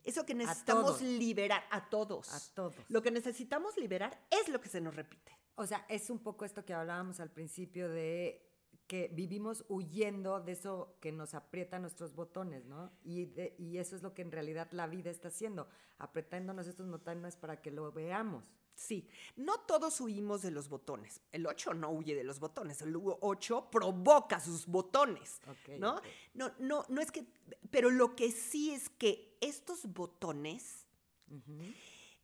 Eso 0.02 0.24
que 0.24 0.34
necesitamos 0.34 0.98
todos. 0.98 1.02
liberar 1.02 1.64
a 1.70 1.88
todos. 1.88 2.32
A 2.32 2.54
todos. 2.54 2.76
Lo 2.88 3.02
que 3.02 3.10
necesitamos 3.10 3.76
liberar 3.76 4.26
es 4.30 4.48
lo 4.48 4.60
que 4.60 4.68
se 4.68 4.80
nos 4.80 4.96
repite. 4.96 5.38
O 5.54 5.66
sea, 5.66 5.84
es 5.88 6.08
un 6.08 6.20
poco 6.20 6.44
esto 6.44 6.64
que 6.64 6.72
hablábamos 6.72 7.20
al 7.20 7.30
principio 7.30 7.88
de 7.88 8.47
que 8.88 9.08
vivimos 9.12 9.64
huyendo 9.68 10.40
de 10.40 10.52
eso 10.52 10.96
que 11.00 11.12
nos 11.12 11.34
aprieta 11.34 11.78
nuestros 11.78 12.14
botones, 12.14 12.64
¿no? 12.64 12.90
Y, 13.04 13.26
de- 13.26 13.54
y 13.58 13.78
eso 13.78 13.94
es 13.94 14.02
lo 14.02 14.14
que 14.14 14.22
en 14.22 14.32
realidad 14.32 14.68
la 14.72 14.86
vida 14.88 15.10
está 15.10 15.28
haciendo, 15.28 15.68
apretándonos 15.98 16.66
estos 16.66 16.88
botones 16.90 17.36
para 17.36 17.60
que 17.62 17.70
lo 17.70 17.92
veamos. 17.92 18.44
Sí, 18.74 19.08
no 19.36 19.58
todos 19.60 20.00
huimos 20.00 20.40
de 20.42 20.52
los 20.52 20.68
botones. 20.68 21.20
El 21.32 21.46
8 21.46 21.74
no 21.74 21.90
huye 21.90 22.14
de 22.14 22.22
los 22.24 22.38
botones. 22.40 22.80
El 22.80 22.94
8 22.96 23.68
provoca 23.70 24.38
sus 24.40 24.66
botones. 24.66 25.40
Ok, 25.48 25.78
¿No? 25.78 25.96
ok. 25.96 26.04
No, 26.34 26.52
no, 26.60 26.84
no 26.88 27.00
es 27.00 27.10
que. 27.10 27.26
Pero 27.70 27.90
lo 27.90 28.14
que 28.16 28.30
sí 28.30 28.70
es 28.70 28.88
que 28.88 29.36
estos 29.40 29.84
botones 29.92 30.86
Ujú. 31.28 31.58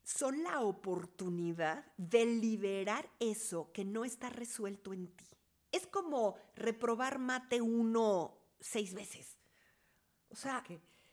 son 0.04 0.44
la 0.44 0.60
oportunidad 0.60 1.84
de 1.96 2.24
liberar 2.24 3.10
eso 3.18 3.70
que 3.72 3.84
no 3.84 4.04
está 4.04 4.30
resuelto 4.30 4.92
en 4.92 5.08
ti. 5.08 5.26
Es 5.74 5.86
como 5.86 6.36
reprobar 6.54 7.18
mate 7.18 7.60
uno 7.60 8.38
seis 8.60 8.94
veces. 8.94 9.38
O 10.28 10.36
sea. 10.36 10.64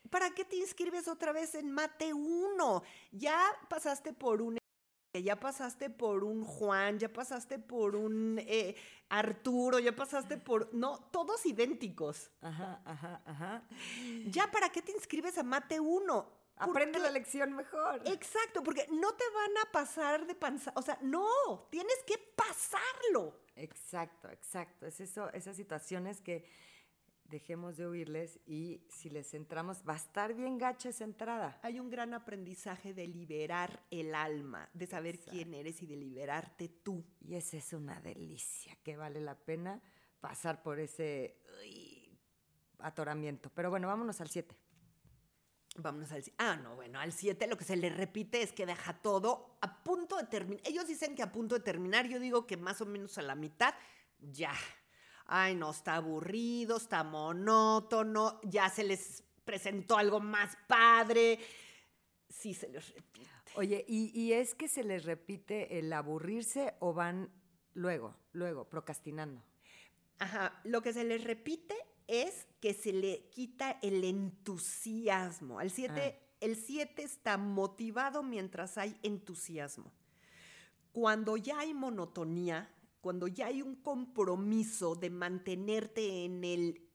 ¿para 0.10 0.30
qué 0.32 0.46
te 0.46 0.58
inscribes 0.58 1.08
otra 1.08 1.32
vez 1.32 1.56
en 1.56 1.72
Mate 1.72 2.14
1? 2.14 2.84
Ya 3.12 3.40
pasaste 3.70 4.14
por 4.14 4.42
un 4.42 4.58
ya 5.14 5.38
pasaste 5.38 5.90
por 5.90 6.24
un 6.24 6.46
Juan, 6.46 6.98
ya 6.98 7.12
pasaste 7.12 7.60
por 7.60 7.98
un 7.98 8.40
eh, 8.40 8.76
Arturo, 9.10 9.78
ya 9.78 9.94
pasaste 9.94 10.38
por... 10.38 10.74
No, 10.74 11.00
todos 11.12 11.46
idénticos. 11.46 12.32
Ajá, 12.42 12.82
ajá, 12.86 13.22
ajá. 13.26 13.64
Ya, 14.28 14.50
¿para 14.50 14.70
qué 14.70 14.82
te 14.82 14.94
inscribes 14.94 15.38
a 15.38 15.44
Mate 15.44 15.82
1? 15.82 16.42
Aprende 16.56 16.98
la 17.00 17.12
lección 17.12 17.54
mejor. 17.54 18.02
Exacto, 18.06 18.64
porque 18.64 18.88
no 18.90 19.14
te 19.14 19.26
van 19.34 19.68
a 19.68 19.72
pasar 19.74 20.26
de 20.26 20.36
panza. 20.36 20.72
O 20.76 20.82
sea, 20.82 20.98
no, 21.02 21.68
tienes 21.70 21.98
que 22.08 22.18
pasarlo. 22.18 23.42
Exacto, 23.64 24.30
exacto. 24.30 24.86
Es 24.86 25.00
eso, 25.00 25.32
esas 25.34 25.56
situaciones 25.56 26.22
que 26.22 26.46
dejemos 27.32 27.78
de 27.78 27.86
oírles 27.86 28.40
y 28.46 28.86
si 28.90 29.10
les 29.10 29.34
entramos, 29.34 29.84
va 29.88 29.94
a 29.94 29.98
estar 29.98 30.34
bien 30.34 30.58
gacha 30.58 30.90
esa 30.90 31.06
entrada. 31.06 31.60
Hay 31.64 31.80
un 31.80 31.90
gran 31.90 32.14
aprendizaje 32.14 32.94
de 32.94 33.08
liberar 33.08 33.86
el 33.90 34.14
alma, 34.14 34.70
de 34.74 34.86
saber 34.86 35.20
quién 35.20 35.54
eres 35.54 35.82
y 35.82 35.88
de 35.88 35.96
liberarte 35.96 36.68
tú. 36.68 37.04
Y 37.22 37.36
esa 37.36 37.58
es 37.58 37.72
una 37.74 38.02
delicia, 38.02 38.78
que 38.84 38.98
vale 38.98 39.22
la 39.22 39.36
pena 39.36 39.82
pasar 40.20 40.62
por 40.62 40.80
ese 40.80 41.40
atoramiento. 42.80 43.50
Pero 43.56 43.70
bueno, 43.70 43.88
vámonos 43.88 44.20
al 44.20 44.30
7. 44.30 44.56
Vámonos 45.78 46.12
al 46.12 46.24
7. 46.24 46.36
Ah, 46.38 46.58
no, 46.58 46.76
bueno, 46.76 47.00
al 47.00 47.14
7 47.14 47.48
lo 47.48 47.58
que 47.58 47.64
se 47.64 47.76
le 47.76 47.90
repite 47.90 48.42
es 48.42 48.52
que 48.52 48.66
deja 48.66 49.02
todo 49.02 49.58
a 49.62 49.84
punto 49.84 50.18
de 50.18 50.26
terminar. 50.26 50.62
Ellos 50.66 50.88
dicen 50.88 51.16
que 51.16 51.24
a 51.24 51.32
punto 51.32 51.56
de 51.56 51.62
terminar, 51.62 52.08
yo 52.08 52.20
digo 52.20 52.46
que 52.46 52.58
más 52.58 52.82
o 52.82 52.86
menos 52.86 53.18
a 53.18 53.22
la 53.22 53.36
mitad, 53.36 53.74
ya 54.20 54.54
ay, 55.32 55.56
no, 55.56 55.72
está 55.72 55.96
aburrido, 55.96 56.76
está 56.76 57.04
monótono, 57.04 58.42
ya 58.44 58.70
se 58.70 58.84
les 58.84 59.24
presentó 59.46 59.98
algo 59.98 60.20
más 60.20 60.58
padre. 60.68 61.40
Sí, 62.30 62.54
se 62.54 62.68
les 62.68 62.94
repite. 62.94 63.30
Oye, 63.56 63.86
¿y, 63.88 64.34
es 64.34 64.56
que 64.56 64.68
se 64.68 64.84
les 64.84 65.06
repite 65.06 65.80
el 65.80 65.92
aburrirse 65.92 66.76
o 66.80 66.94
van 66.94 67.32
luego, 67.74 68.16
luego, 68.34 68.70
procrastinando? 68.70 69.44
Ajá, 70.20 70.62
lo 70.66 70.82
que 70.82 70.94
se 70.94 71.04
les 71.04 71.24
repite 71.24 71.76
es 72.12 72.46
que 72.60 72.74
se 72.74 72.92
le 72.92 73.30
quita 73.30 73.80
el 73.82 74.04
entusiasmo. 74.04 75.60
Al 75.60 75.72
7, 75.72 75.94
ah. 76.20 76.36
el 76.42 76.58
7 76.58 77.04
está 77.04 77.38
motivado 77.38 78.22
mientras 78.22 78.78
hay 78.78 79.00
entusiasmo. 79.02 79.94
Cuando 80.92 81.38
ya 81.38 81.60
hay 81.60 81.74
monotonía, 81.74 82.70
cuando 83.00 83.30
ya 83.30 83.48
hay 83.48 83.62
un 83.62 83.78
compromiso 83.78 84.96
de 84.96 85.10
mantenerte 85.10 86.26
en 86.26 86.44
el... 86.44 86.86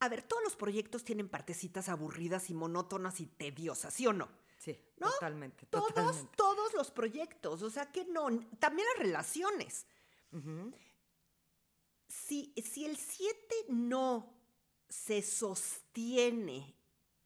A 0.00 0.08
ver, 0.08 0.22
todos 0.22 0.42
los 0.42 0.56
proyectos 0.56 1.04
tienen 1.04 1.28
partecitas 1.28 1.90
aburridas 1.90 2.48
y 2.48 2.54
monótonas 2.54 3.20
y 3.20 3.26
tediosas, 3.26 3.92
¿sí 3.92 4.06
o 4.06 4.14
no? 4.14 4.30
Sí, 4.56 4.74
totalmente. 4.98 5.66
Todos, 5.66 6.26
todos 6.34 6.72
los 6.72 6.90
proyectos, 6.90 7.60
o 7.60 7.68
sea 7.68 7.92
que 7.92 8.06
no, 8.06 8.28
también 8.58 8.88
las 8.94 9.04
relaciones. 9.04 9.86
Si, 12.10 12.52
si 12.62 12.84
el 12.84 12.98
7 12.98 13.36
no 13.68 14.34
se 14.88 15.22
sostiene 15.22 16.76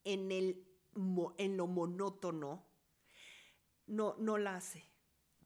en, 0.05 0.31
el, 0.31 0.64
en 1.38 1.57
lo 1.57 1.66
monótono, 1.66 2.64
no, 3.87 4.14
no 4.18 4.38
la 4.38 4.57
hace 4.57 4.94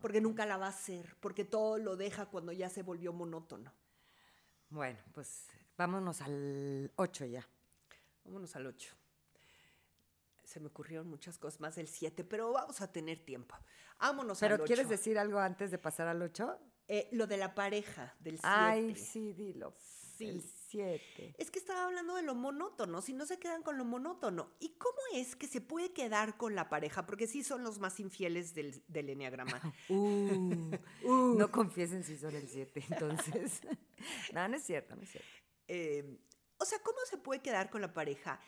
porque 0.00 0.20
nunca 0.20 0.46
la 0.46 0.56
va 0.56 0.66
a 0.66 0.70
hacer, 0.70 1.16
porque 1.20 1.44
todo 1.44 1.78
lo 1.78 1.96
deja 1.96 2.26
cuando 2.26 2.52
ya 2.52 2.68
se 2.68 2.82
volvió 2.82 3.12
monótono. 3.12 3.72
Bueno, 4.70 4.98
pues 5.12 5.46
vámonos 5.76 6.20
al 6.20 6.92
8 6.96 7.24
ya. 7.26 7.46
Vámonos 8.24 8.54
al 8.56 8.66
8. 8.66 8.94
Se 10.44 10.60
me 10.60 10.68
ocurrieron 10.68 11.08
muchas 11.08 11.38
cosas 11.38 11.60
más 11.60 11.76
del 11.76 11.88
7, 11.88 12.24
pero 12.24 12.52
vamos 12.52 12.80
a 12.80 12.90
tener 12.90 13.24
tiempo. 13.24 13.56
Vámonos 13.98 14.42
al 14.42 14.52
8. 14.52 14.56
¿Pero 14.56 14.66
quieres 14.66 14.88
decir 14.88 15.18
algo 15.18 15.38
antes 15.38 15.70
de 15.70 15.78
pasar 15.78 16.08
al 16.08 16.22
8? 16.22 16.58
Eh, 16.88 17.08
lo 17.12 17.26
de 17.26 17.36
la 17.36 17.54
pareja, 17.54 18.16
del 18.18 18.38
7. 18.38 18.48
Ay, 18.48 18.94
sí, 18.96 19.34
dilo. 19.34 19.76
Sí. 20.18 20.42
siete. 20.68 21.34
Es 21.38 21.50
que 21.50 21.60
estaba 21.60 21.84
hablando 21.84 22.16
de 22.16 22.22
lo 22.22 22.34
monótono, 22.34 23.00
si 23.02 23.12
no 23.12 23.24
se 23.24 23.38
quedan 23.38 23.62
con 23.62 23.78
lo 23.78 23.84
monótono. 23.84 24.50
¿Y 24.58 24.70
cómo 24.70 24.98
es 25.14 25.36
que 25.36 25.46
se 25.46 25.60
puede 25.60 25.92
quedar 25.92 26.36
con 26.36 26.56
la 26.56 26.68
pareja? 26.68 27.06
Porque 27.06 27.28
sí 27.28 27.44
son 27.44 27.62
los 27.62 27.78
más 27.78 28.00
infieles 28.00 28.52
del, 28.52 28.82
del 28.88 29.10
enneagrama. 29.10 29.60
Uh, 29.88 30.74
uh. 31.04 31.34
No 31.38 31.50
confiesen 31.50 32.02
si 32.04 32.16
son 32.16 32.34
el 32.34 32.48
siete, 32.48 32.84
entonces. 32.90 33.60
no, 34.32 34.48
no 34.48 34.56
es 34.56 34.62
cierto, 34.64 34.96
no 34.96 35.02
es 35.02 35.10
cierto. 35.10 35.30
Eh, 35.68 36.18
o 36.58 36.64
sea, 36.64 36.78
¿cómo 36.80 36.98
se 37.08 37.18
puede 37.18 37.40
quedar 37.40 37.70
con 37.70 37.80
la 37.80 37.92
pareja? 37.92 38.40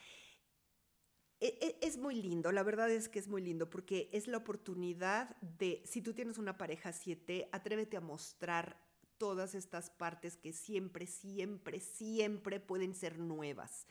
E, 1.40 1.58
e, 1.60 1.86
es 1.86 1.96
muy 1.96 2.20
lindo, 2.20 2.52
la 2.52 2.62
verdad 2.62 2.90
es 2.90 3.08
que 3.08 3.18
es 3.18 3.28
muy 3.28 3.40
lindo 3.40 3.70
porque 3.70 4.10
es 4.12 4.28
la 4.28 4.36
oportunidad 4.36 5.36
de, 5.40 5.82
si 5.86 6.02
tú 6.02 6.12
tienes 6.12 6.36
una 6.36 6.58
pareja 6.58 6.92
siete, 6.92 7.48
atrévete 7.50 7.96
a 7.96 8.00
mostrar 8.00 8.76
todas 9.16 9.54
estas 9.54 9.90
partes 9.90 10.36
que 10.36 10.52
siempre, 10.52 11.06
siempre, 11.06 11.80
siempre 11.80 12.60
pueden 12.60 12.94
ser 12.94 13.18
nuevas. 13.18 13.86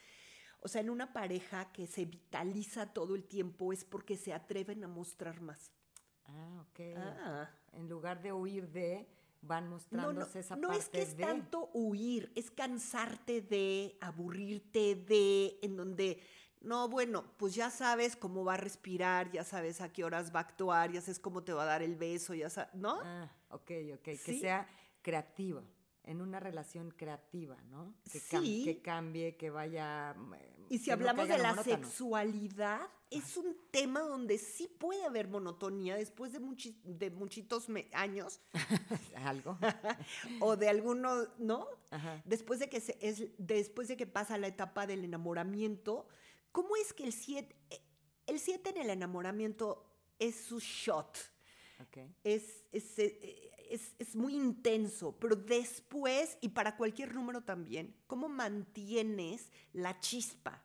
O 0.62 0.68
sea, 0.68 0.82
en 0.82 0.90
una 0.90 1.14
pareja 1.14 1.72
que 1.72 1.88
se 1.88 2.06
vitaliza 2.06 2.94
todo 2.94 3.16
el 3.16 3.24
tiempo 3.24 3.72
es 3.72 3.86
porque 3.86 4.18
se 4.18 4.34
atreven 4.34 4.84
a 4.84 4.88
mostrar 4.88 5.42
más. 5.42 5.72
Ah, 6.26 6.66
ok. 6.70 6.80
Ah. 6.98 7.50
En 7.74 7.88
lugar 7.88 8.22
de 8.22 8.34
huir 8.34 8.70
de, 8.70 9.08
van 9.42 9.70
mostrándose 9.70 10.40
esa 10.40 10.56
parte 10.56 10.68
No 10.68 10.74
es 10.74 10.90
que 10.90 11.02
es 11.02 11.16
tanto 11.16 11.70
huir, 11.74 12.32
es 12.36 12.52
cansarte 12.52 13.42
de, 13.42 13.98
aburrirte 14.02 14.96
de, 14.96 15.60
en 15.62 15.78
donde, 15.78 16.20
no, 16.62 16.90
bueno, 16.90 17.24
pues 17.38 17.56
ya 17.56 17.70
sabes 17.70 18.16
cómo 18.16 18.44
va 18.44 18.56
a 18.56 18.58
respirar, 18.58 19.32
ya 19.32 19.44
sabes 19.44 19.82
a 19.82 19.92
qué 19.92 20.04
horas 20.04 20.34
va 20.34 20.40
a 20.40 20.44
actuar, 20.44 20.92
ya 20.92 21.02
sabes 21.02 21.20
cómo 21.20 21.44
te 21.44 21.54
va 21.54 21.64
a 21.64 21.66
dar 21.66 21.82
el 21.82 21.96
beso, 21.96 22.34
ya 22.34 22.50
sabes, 22.50 22.74
¿no? 22.76 23.00
Ah, 23.04 23.32
ok, 23.50 23.72
ok. 23.94 24.04
Que 24.04 24.18
sea 24.18 24.68
creativo, 25.02 25.64
en 26.04 26.22
una 26.22 26.40
relación 26.40 26.92
creativa, 26.92 27.56
¿no? 27.70 27.96
Que, 28.12 28.20
sí. 28.20 28.64
que 28.66 28.82
cambie, 28.82 29.38
que 29.38 29.50
vaya... 29.50 30.16
Eh, 30.38 30.66
y 30.70 30.80
si 30.80 30.92
hablamos 30.92 31.28
de 31.28 31.38
la 31.38 31.64
sexualidad, 31.64 32.82
es 33.10 33.38
un 33.38 33.58
tema 33.72 34.02
donde 34.02 34.38
sí 34.38 34.68
puede 34.68 35.04
haber 35.04 35.28
monotonía 35.28 35.96
después 35.96 36.32
de, 36.32 36.40
de 36.84 37.10
muchitos 37.10 37.68
años. 37.94 38.42
Algo. 39.16 39.58
o 40.42 40.56
de 40.56 40.70
algunos, 40.70 41.30
¿no? 41.40 41.68
Después 42.26 42.60
de 42.60 42.70
que 42.70 42.82
se, 42.82 42.98
es, 43.02 43.24
después 43.38 43.88
de 43.88 43.98
que 43.98 44.06
pasa 44.06 44.38
la 44.38 44.48
etapa 44.48 44.86
del 44.86 45.04
enamoramiento, 45.04 46.08
¿cómo 46.52 46.76
es 46.76 46.94
que 46.94 47.04
el 47.04 47.14
7 47.14 47.56
el 48.30 48.40
siete 48.40 48.70
en 48.70 48.78
el 48.78 48.90
enamoramiento 48.92 49.86
es 50.20 50.36
su 50.36 50.60
shot? 50.60 51.18
Okay. 51.88 52.14
Es, 52.24 52.64
es, 52.72 53.00
eh, 53.00 53.52
es, 53.70 54.16
muy 54.16 54.36
intenso, 54.36 55.18
pero 55.18 55.36
después, 55.36 56.38
y 56.42 56.50
para 56.50 56.76
cualquier 56.76 57.16
número 57.16 57.42
también, 57.42 57.96
¿cómo 58.06 58.28
mantienes 58.28 59.52
la 59.74 60.00
chispa? 60.00 60.64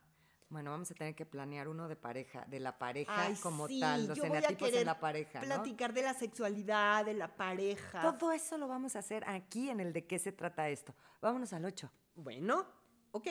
Bueno, 0.49 0.71
vamos 0.71 0.91
a 0.91 0.93
tener 0.93 1.15
que 1.15 1.25
planear 1.25 1.67
uno 1.67 1.87
de 1.87 1.95
pareja, 1.95 2.45
de 2.45 2.59
la 2.59 2.77
pareja 2.77 3.33
como 3.41 3.67
tal, 3.67 4.07
los 4.07 4.17
eneatipos 4.19 4.71
en 4.73 4.85
la 4.85 4.99
pareja. 4.99 5.41
Platicar 5.41 5.93
de 5.93 6.03
la 6.03 6.13
sexualidad, 6.13 7.03
de 7.05 7.13
la 7.13 7.35
pareja. 7.35 8.01
Todo 8.01 8.31
eso 8.31 8.57
lo 8.57 8.67
vamos 8.67 8.95
a 8.95 8.99
hacer 8.99 9.23
aquí 9.27 9.69
en 9.69 9.79
el 9.79 9.91
de 9.91 10.05
qué 10.05 10.19
se 10.19 10.31
trata 10.31 10.69
esto. 10.69 10.93
Vámonos 11.21 11.51
al 11.53 11.65
8. 11.65 11.91
Bueno, 12.15 12.65
ok. 13.11 13.27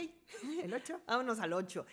¿El 0.62 0.74
8? 0.74 1.02
Vámonos 1.06 1.38
al 1.38 1.52
8. 1.52 1.86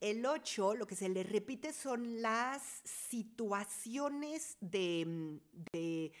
El 0.00 0.24
8, 0.24 0.74
lo 0.74 0.86
que 0.86 0.96
se 0.96 1.08
le 1.08 1.22
repite 1.22 1.72
son 1.72 2.22
las 2.22 2.82
situaciones 2.84 4.56
de 4.60 6.12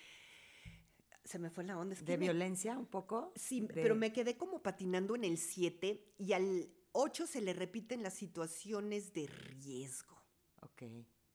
se 1.30 1.38
me 1.38 1.48
fue 1.48 1.62
la 1.62 1.78
onda. 1.78 1.94
¿De 1.94 2.16
violencia 2.16 2.76
un 2.76 2.86
poco? 2.86 3.32
Sí, 3.36 3.66
pero 3.72 3.94
me 3.94 4.12
quedé 4.12 4.36
como 4.36 4.62
patinando 4.62 5.14
en 5.14 5.22
el 5.22 5.38
7 5.38 6.14
y 6.18 6.32
al 6.32 6.68
8 6.90 7.26
se 7.26 7.40
le 7.40 7.52
repiten 7.52 8.02
las 8.02 8.14
situaciones 8.14 9.12
de 9.12 9.28
riesgo. 9.28 10.20
Ok. 10.60 10.82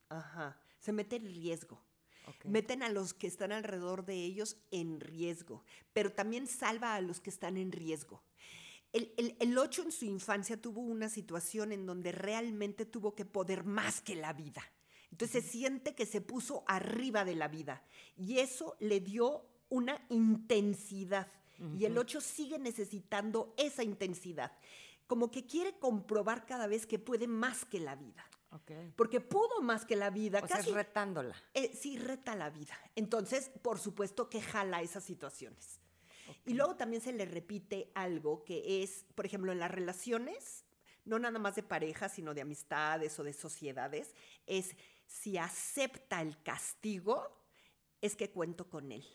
Ajá, 0.09 0.61
se 0.79 0.91
mete 0.91 1.15
en 1.15 1.25
riesgo. 1.25 1.81
Meten 2.43 2.83
a 2.83 2.89
los 2.89 3.13
que 3.13 3.27
están 3.27 3.51
alrededor 3.51 4.03
de 4.03 4.15
ellos 4.15 4.57
en 4.71 4.99
riesgo, 4.99 5.63
pero 5.93 6.11
también 6.11 6.47
salva 6.47 6.95
a 6.95 7.01
los 7.01 7.21
que 7.21 7.29
están 7.29 7.55
en 7.55 7.71
riesgo. 7.71 8.23
El, 8.95 9.13
el, 9.17 9.35
el 9.41 9.57
8 9.57 9.83
en 9.83 9.91
su 9.91 10.05
infancia 10.05 10.55
tuvo 10.55 10.79
una 10.79 11.09
situación 11.09 11.73
en 11.73 11.85
donde 11.85 12.13
realmente 12.13 12.85
tuvo 12.85 13.13
que 13.13 13.25
poder 13.25 13.65
más 13.65 13.99
que 13.99 14.15
la 14.15 14.31
vida. 14.31 14.63
Entonces 15.11 15.43
se 15.43 15.49
siente 15.49 15.95
que 15.95 16.05
se 16.05 16.21
puso 16.21 16.63
arriba 16.65 17.25
de 17.25 17.35
la 17.35 17.49
vida 17.49 17.83
y 18.15 18.39
eso 18.39 18.77
le 18.79 19.01
dio 19.01 19.45
una 19.67 19.99
intensidad. 20.09 21.27
Y 21.77 21.83
el 21.83 21.97
8 21.97 22.21
sigue 22.21 22.57
necesitando 22.57 23.53
esa 23.57 23.83
intensidad. 23.83 24.53
Como 25.07 25.29
que 25.29 25.45
quiere 25.45 25.77
comprobar 25.77 26.45
cada 26.45 26.65
vez 26.67 26.85
que 26.85 26.97
puede 26.97 27.27
más 27.27 27.65
que 27.65 27.81
la 27.81 27.95
vida. 27.95 28.25
Porque 28.95 29.19
pudo 29.19 29.61
más 29.61 29.85
que 29.85 29.97
la 29.97 30.09
vida. 30.09 30.39
O 30.41 30.47
casi, 30.47 30.71
retándola. 30.71 31.35
Eh, 31.53 31.73
sí, 31.75 31.97
reta 31.97 32.33
la 32.35 32.49
vida. 32.49 32.77
Entonces, 32.95 33.51
por 33.61 33.77
supuesto 33.77 34.29
que 34.29 34.41
jala 34.41 34.81
esas 34.81 35.03
situaciones. 35.03 35.81
Y 36.45 36.53
luego 36.53 36.75
también 36.75 37.01
se 37.01 37.13
le 37.13 37.25
repite 37.25 37.91
algo 37.95 38.43
que 38.43 38.83
es, 38.83 39.05
por 39.15 39.25
ejemplo, 39.25 39.51
en 39.51 39.59
las 39.59 39.71
relaciones, 39.71 40.65
no 41.05 41.19
nada 41.19 41.37
más 41.39 41.55
de 41.55 41.63
pareja, 41.63 42.09
sino 42.09 42.33
de 42.33 42.41
amistades 42.41 43.19
o 43.19 43.23
de 43.23 43.33
sociedades, 43.33 44.15
es 44.45 44.75
si 45.05 45.37
acepta 45.37 46.21
el 46.21 46.41
castigo, 46.41 47.43
es 48.01 48.15
que 48.15 48.31
cuento 48.31 48.69
con 48.69 48.91
él. 48.91 49.05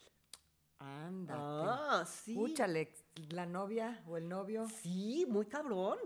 Anda. 0.78 1.34
Ah, 1.36 2.06
sí. 2.06 2.32
Escúchale, 2.32 2.94
la 3.30 3.44
novia 3.46 4.02
o 4.06 4.16
el 4.16 4.28
novio. 4.28 4.66
Sí, 4.82 5.26
muy 5.28 5.46
cabrón. 5.46 5.98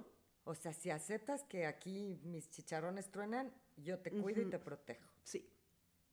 O 0.45 0.55
sea, 0.55 0.73
si 0.73 0.91
aceptas 0.91 1.43
que 1.45 1.65
aquí 1.67 2.19
mis 2.25 2.51
chicharrones 2.51 3.11
truenan, 3.11 3.53
yo 3.77 3.99
te 3.99 4.11
cuido 4.11 4.43
y 4.43 4.51
te 4.51 4.59
protejo. 4.59 5.09
Sí. 5.23 5.51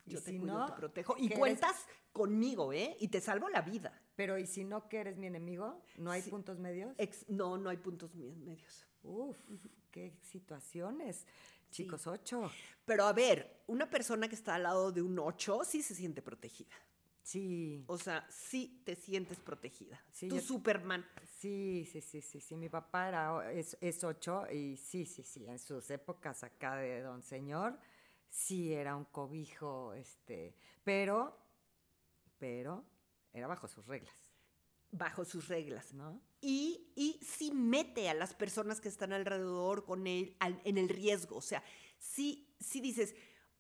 Y 0.06 0.12
Yo 0.12 0.24
te 0.24 0.32
si 0.32 0.40
cuido, 0.40 0.60
no, 0.60 0.66
te 0.68 0.74
protejo. 0.74 1.16
Y 1.18 1.26
eres- 1.28 1.40
cuentas 1.40 1.76
conmigo, 2.12 2.72
¿eh? 2.72 2.96
Y 3.00 3.08
te 3.10 3.20
salvo 3.20 3.50
la 3.50 3.62
vida. 3.62 4.01
Pero 4.16 4.38
¿y 4.38 4.46
si 4.46 4.64
no 4.64 4.88
que 4.90 5.00
eres 5.00 5.18
mi 5.18 5.28
enemigo? 5.28 5.82
¿No 5.98 6.12
hay 6.12 6.22
Sí. 6.22 6.30
puntos 6.30 6.60
medios? 6.60 6.94
Ex- 6.98 7.28
no, 7.30 7.58
no 7.58 7.70
hay 7.70 7.78
puntos 7.78 8.14
medios. 8.16 8.86
Uf, 9.04 9.38
qué 9.90 10.14
situaciones. 10.22 11.26
Chicos, 11.72 12.06
ocho. 12.08 12.52
Pero 12.86 13.06
a 13.06 13.14
ver, 13.14 13.64
una 13.68 13.90
persona 13.90 14.28
que 14.28 14.36
está 14.36 14.56
al 14.56 14.64
lado 14.64 14.92
de 14.92 15.02
un 15.02 15.18
8 15.18 15.62
sí 15.64 15.82
se 15.82 15.96
siente 15.96 16.22
protegida. 16.22 16.76
Sí, 17.24 17.84
O 17.88 17.98
sea, 17.98 18.28
sí 18.30 18.82
te 18.84 18.96
sientes 18.96 19.40
protegida. 19.40 20.04
Sí, 20.12 20.28
yo- 20.28 20.42
Superman. 20.42 21.06
sí, 21.40 21.88
sí, 21.90 22.02
sí, 22.02 22.22
sí, 22.22 22.42
sí. 22.42 22.56
Mi 22.56 22.68
papá 22.68 23.08
era, 23.08 23.52
es, 23.54 23.78
es 23.80 24.04
ocho 24.04 24.44
y 24.52 24.76
sí, 24.76 25.06
sí, 25.06 25.24
sí. 25.24 25.46
En 25.46 25.60
sus 25.60 25.90
épocas 25.92 26.44
acá 26.44 26.76
de 26.76 27.02
don 27.02 27.22
señor, 27.22 27.78
sí 28.28 28.74
era 28.74 28.96
un 28.96 29.06
cobijo, 29.06 29.94
este, 29.94 30.56
pero, 30.84 31.38
pero 32.40 32.84
era 33.34 33.48
bajo 33.48 33.68
sus 33.68 33.86
reglas, 33.88 34.14
bajo 34.92 35.24
sus 35.26 35.48
reglas. 35.48 35.94
¿no? 35.94 36.22
Y, 36.42 36.92
y 36.96 37.20
sí 37.24 37.52
mete 37.52 38.10
a 38.10 38.14
las 38.14 38.34
personas 38.34 38.82
que 38.82 38.90
están 38.90 39.14
alrededor 39.14 39.86
con 39.86 40.08
él 40.08 40.36
al- 40.40 40.62
en 40.66 40.78
el 40.78 40.90
riesgo. 40.90 41.38
O 41.38 41.42
sea, 41.42 41.64
sí, 41.98 42.54
sí 42.60 42.82
dices, 42.82 43.16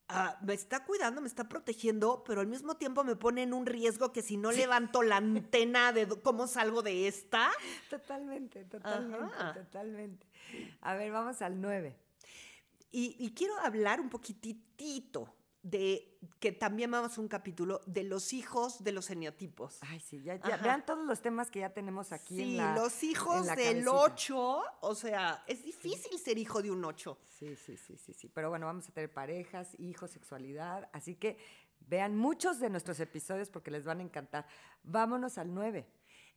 "Ah, 0.07 0.38
me 0.41 0.53
está 0.53 0.84
cuidando, 0.84 1.21
me 1.21 1.27
está 1.27 1.47
protegiendo, 1.47 2.23
pero 2.25 2.41
al 2.41 2.47
mismo 2.47 2.75
tiempo 2.75 3.03
me 3.03 3.15
pone 3.15 3.43
en 3.43 3.53
un 3.53 3.65
riesgo 3.65 4.12
que 4.12 4.21
si 4.21 4.36
no 4.36 4.51
levanto 4.51 5.03
la 5.03 5.17
antena 5.17 5.93
de 5.93 6.07
cómo 6.21 6.47
salgo 6.47 6.81
de 6.81 7.07
esta. 7.07 7.49
Totalmente, 7.89 8.65
totalmente, 8.65 9.34
Ajá. 9.36 9.53
totalmente. 9.53 10.27
A 10.81 10.95
ver, 10.95 11.12
vamos 11.12 11.41
al 11.41 11.62
nueve. 11.62 11.97
Y, 12.91 13.15
y 13.19 13.34
quiero 13.34 13.57
hablar 13.60 14.01
un 14.01 14.10
poquitito 14.10 15.34
de 15.63 16.17
que 16.39 16.52
también 16.52 16.89
vamos 16.89 17.17
a 17.17 17.21
un 17.21 17.28
capítulo 17.28 17.82
de 17.86 18.04
los 18.04 18.34
hijos 18.34 18.84
de 18.84 18.91
los 18.91 19.10
eneatipos. 19.10 19.78
Ay, 19.82 20.00
sí, 20.00 20.21
ya, 20.24 20.36
ya 20.36 20.58
vean 20.58 20.86
todos 20.86 21.06
los 21.06 21.21
temas 21.21 21.52
que 21.52 21.60
ya 21.60 21.71
tenemos 21.71 22.12
aquí 22.12 22.36
sí, 22.36 22.41
en 22.41 22.58
la... 22.58 22.76
los 22.76 23.04
hijos 23.04 23.45
la 23.45 23.56
del 23.56 23.86
cabecita. 23.86 23.91
8, 23.91 24.63
o 24.82 24.95
sea, 24.95 25.43
es 25.47 25.63
difícil 25.63 26.17
ser 26.17 26.38
hijo 26.38 26.62
de 26.62 26.71
un 26.71 26.84
8. 26.84 27.17
Sí, 27.26 27.56
sí, 27.56 27.78
sí, 27.78 27.95
sí, 27.97 28.13
sí. 28.13 28.28
Pero 28.34 28.50
bueno, 28.50 28.65
vamos 28.65 28.89
a 28.89 28.91
tener 28.91 29.13
parejas, 29.13 29.76
hijos, 29.80 30.12
sexualidad. 30.12 30.89
Así 30.93 31.15
que 31.15 31.38
vean 31.80 32.15
muchos 32.17 32.60
de 32.60 32.69
nuestros 32.69 33.00
episodios 33.00 33.50
porque 33.50 33.69
les 33.69 33.86
van 33.86 34.00
a 34.00 34.04
encantar. 34.04 34.47
Vámonos 34.84 35.38
al 35.38 35.54
9. 35.54 35.88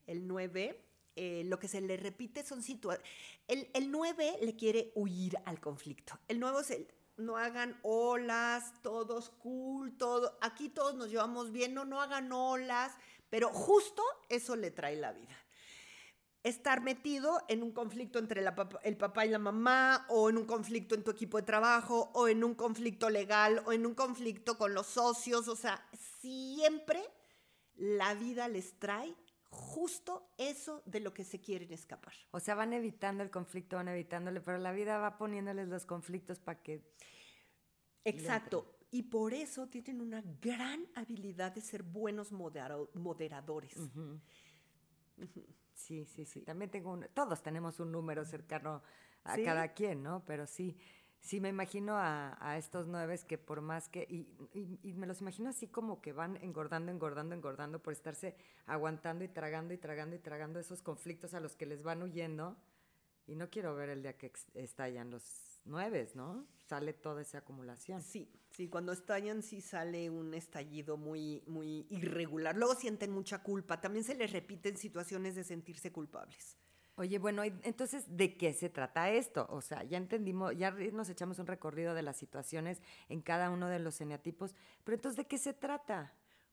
El 0.07 0.27
9, 0.27 0.85
eh, 1.17 1.45
lo 1.47 1.59
que 1.59 1.69
se 1.69 1.81
le 1.81 1.97
repite 1.97 2.45
son 2.45 2.63
situaciones. 2.63 3.11
El, 3.49 3.71
el 3.73 3.91
9 3.91 4.39
le 4.43 4.55
quiere 4.55 4.93
huir 4.95 5.39
al 5.47 5.61
conflicto. 5.61 6.19
El 6.29 6.41
9 6.41 6.59
es 6.61 6.71
el. 6.73 6.89
No 7.17 7.37
hagan 7.37 7.79
olas, 7.83 8.73
todos 8.83 9.31
cool, 9.31 9.97
todo. 9.97 10.37
Aquí 10.41 10.69
todos 10.69 10.95
nos 10.95 11.11
llevamos 11.11 11.53
bien, 11.53 11.75
no, 11.75 11.85
no 11.85 12.01
hagan 12.01 12.33
olas. 12.33 12.93
Pero 13.31 13.49
justo 13.49 14.03
eso 14.29 14.57
le 14.57 14.71
trae 14.71 14.97
la 14.97 15.13
vida. 15.13 15.37
Estar 16.43 16.83
metido 16.83 17.43
en 17.49 17.63
un 17.63 17.73
conflicto 17.73 18.19
entre 18.19 18.45
el 18.83 18.97
papá 18.97 19.25
y 19.25 19.31
la 19.31 19.39
mamá, 19.39 20.07
o 20.09 20.29
en 20.29 20.37
un 20.37 20.45
conflicto 20.45 20.95
en 20.95 21.03
tu 21.03 21.11
equipo 21.11 21.39
de 21.39 21.45
trabajo, 21.45 22.11
o 22.15 22.29
en 22.29 22.45
un 22.45 22.55
conflicto 22.55 23.09
legal, 23.09 23.63
o 23.67 23.73
en 23.73 23.87
un 23.87 23.95
conflicto 23.95 24.59
con 24.59 24.75
los 24.75 24.87
socios. 24.87 25.49
O 25.49 25.57
sea, 25.57 25.89
siempre 26.21 27.03
la 27.77 28.15
vida 28.15 28.49
les 28.49 28.79
trae 28.79 29.15
justo 29.55 30.29
eso 30.39 30.83
de 30.87 31.01
lo 31.01 31.15
que 31.15 31.25
se 31.25 31.41
quieren 31.41 31.73
escapar. 31.73 32.13
O 32.31 32.41
sea, 32.41 32.55
van 32.55 32.73
evitando 32.73 33.23
el 33.23 33.31
conflicto, 33.31 33.77
van 33.77 33.89
evitándole, 33.89 34.41
pero 34.41 34.59
la 34.59 34.73
vida 34.73 34.99
va 34.99 35.17
poniéndoles 35.17 35.69
los 35.69 35.87
conflictos 35.87 36.39
para 36.41 36.63
que... 36.63 36.83
Exacto. 38.05 38.79
Y 38.91 39.05
por 39.05 39.33
eso 39.35 39.69
tienen 39.69 40.01
una 40.01 40.23
gran 40.41 40.87
habilidad 40.95 41.53
de 41.53 41.61
ser 41.61 41.83
buenos 41.83 42.31
modera- 42.33 42.79
moderadores. 42.95 43.77
Sí, 45.75 46.05
sí, 46.05 46.25
sí. 46.25 46.43
También 46.43 46.71
tengo 46.71 46.93
un... 46.93 47.07
Todos 47.15 47.43
tenemos 47.43 47.81
un 47.81 47.91
número 47.91 48.25
cercano 48.25 48.83
a 49.25 49.35
Sí. 49.37 49.45
cada 49.45 49.73
quien, 49.73 50.03
¿no? 50.03 50.25
Pero 50.25 50.47
sí, 50.47 50.77
sí 51.25 51.41
me 51.41 51.49
imagino 51.49 51.95
a, 51.97 52.57
estos 52.59 52.87
nueve 52.87 53.19
que 53.27 53.39
por 53.39 53.63
más 53.63 53.89
que... 53.89 54.03
Y, 54.03 54.93
me 54.93 55.07
los 55.07 55.23
imagino 55.23 55.49
así 55.51 55.67
como 55.67 56.01
que 56.01 56.13
van 56.13 56.37
engordando, 56.43 56.93
engordando, 56.93 57.35
engordando 57.35 57.83
por 57.83 57.93
estarse 57.93 58.37
aguantando 58.67 59.25
y 59.25 59.29
tragando 59.29 59.75
y 59.75 59.79
tragando 59.79 60.15
y 60.15 60.19
tragando 60.19 60.61
esos 60.61 60.83
conflictos 60.83 61.35
a 61.35 61.41
los 61.41 61.57
que 61.57 61.67
les 61.67 61.83
van 61.83 62.03
huyendo. 62.03 62.57
Y 63.27 63.37
no 63.37 63.49
quiero 63.49 63.75
ver 63.75 63.89
el 63.89 64.03
día 64.03 64.19
que 64.19 64.31
estallan 64.53 65.11
los 65.11 65.63
nueve, 65.65 66.07
¿no? 66.15 66.47
Sale 66.69 66.93
toda 66.93 67.23
esa 67.23 67.39
acumulación. 67.39 68.03
Sí, 68.03 68.31
sí, 68.51 68.69
cuando 68.69 68.93
estallan 68.93 69.43
sí 69.43 69.63
sale 69.63 70.11
un 70.11 70.35
estallido 70.35 70.99
muy, 70.99 71.43
muy 71.47 71.87
irregular. 71.89 72.55
Luego 72.55 72.75
sienten 72.75 73.11
mucha 73.11 73.43
culpa. 73.43 73.81
También 73.81 74.05
se 74.05 74.15
les 74.15 74.31
repiten 74.31 74.77
situaciones 74.77 75.35
de 75.35 75.45
sentirse 75.45 75.91
culpables. 75.91 76.59
Oye, 76.97 77.19
bueno, 77.19 77.43
entonces, 77.43 78.05
¿de 78.17 78.37
qué 78.37 78.53
se 78.53 78.71
trata 78.71 79.11
esto? 79.11 79.47
O 79.51 79.61
sea, 79.61 79.83
ya 79.83 79.99
entendimos, 79.99 80.57
ya 80.57 80.71
nos 80.71 81.09
echamos 81.09 81.41
un 81.41 81.47
recorrido 81.47 81.93
de 81.93 82.03
las 82.03 82.17
situaciones 82.17 82.81
en 83.09 83.21
cada 83.21 83.51
uno 83.51 83.69
de 83.69 83.81
los 83.81 84.01
eneatipos, 84.01 84.55
pero 84.85 84.95
entonces, 84.95 85.17
¿de 85.17 85.27
qué 85.27 85.39
se 85.39 85.55
trata? 85.55 86.13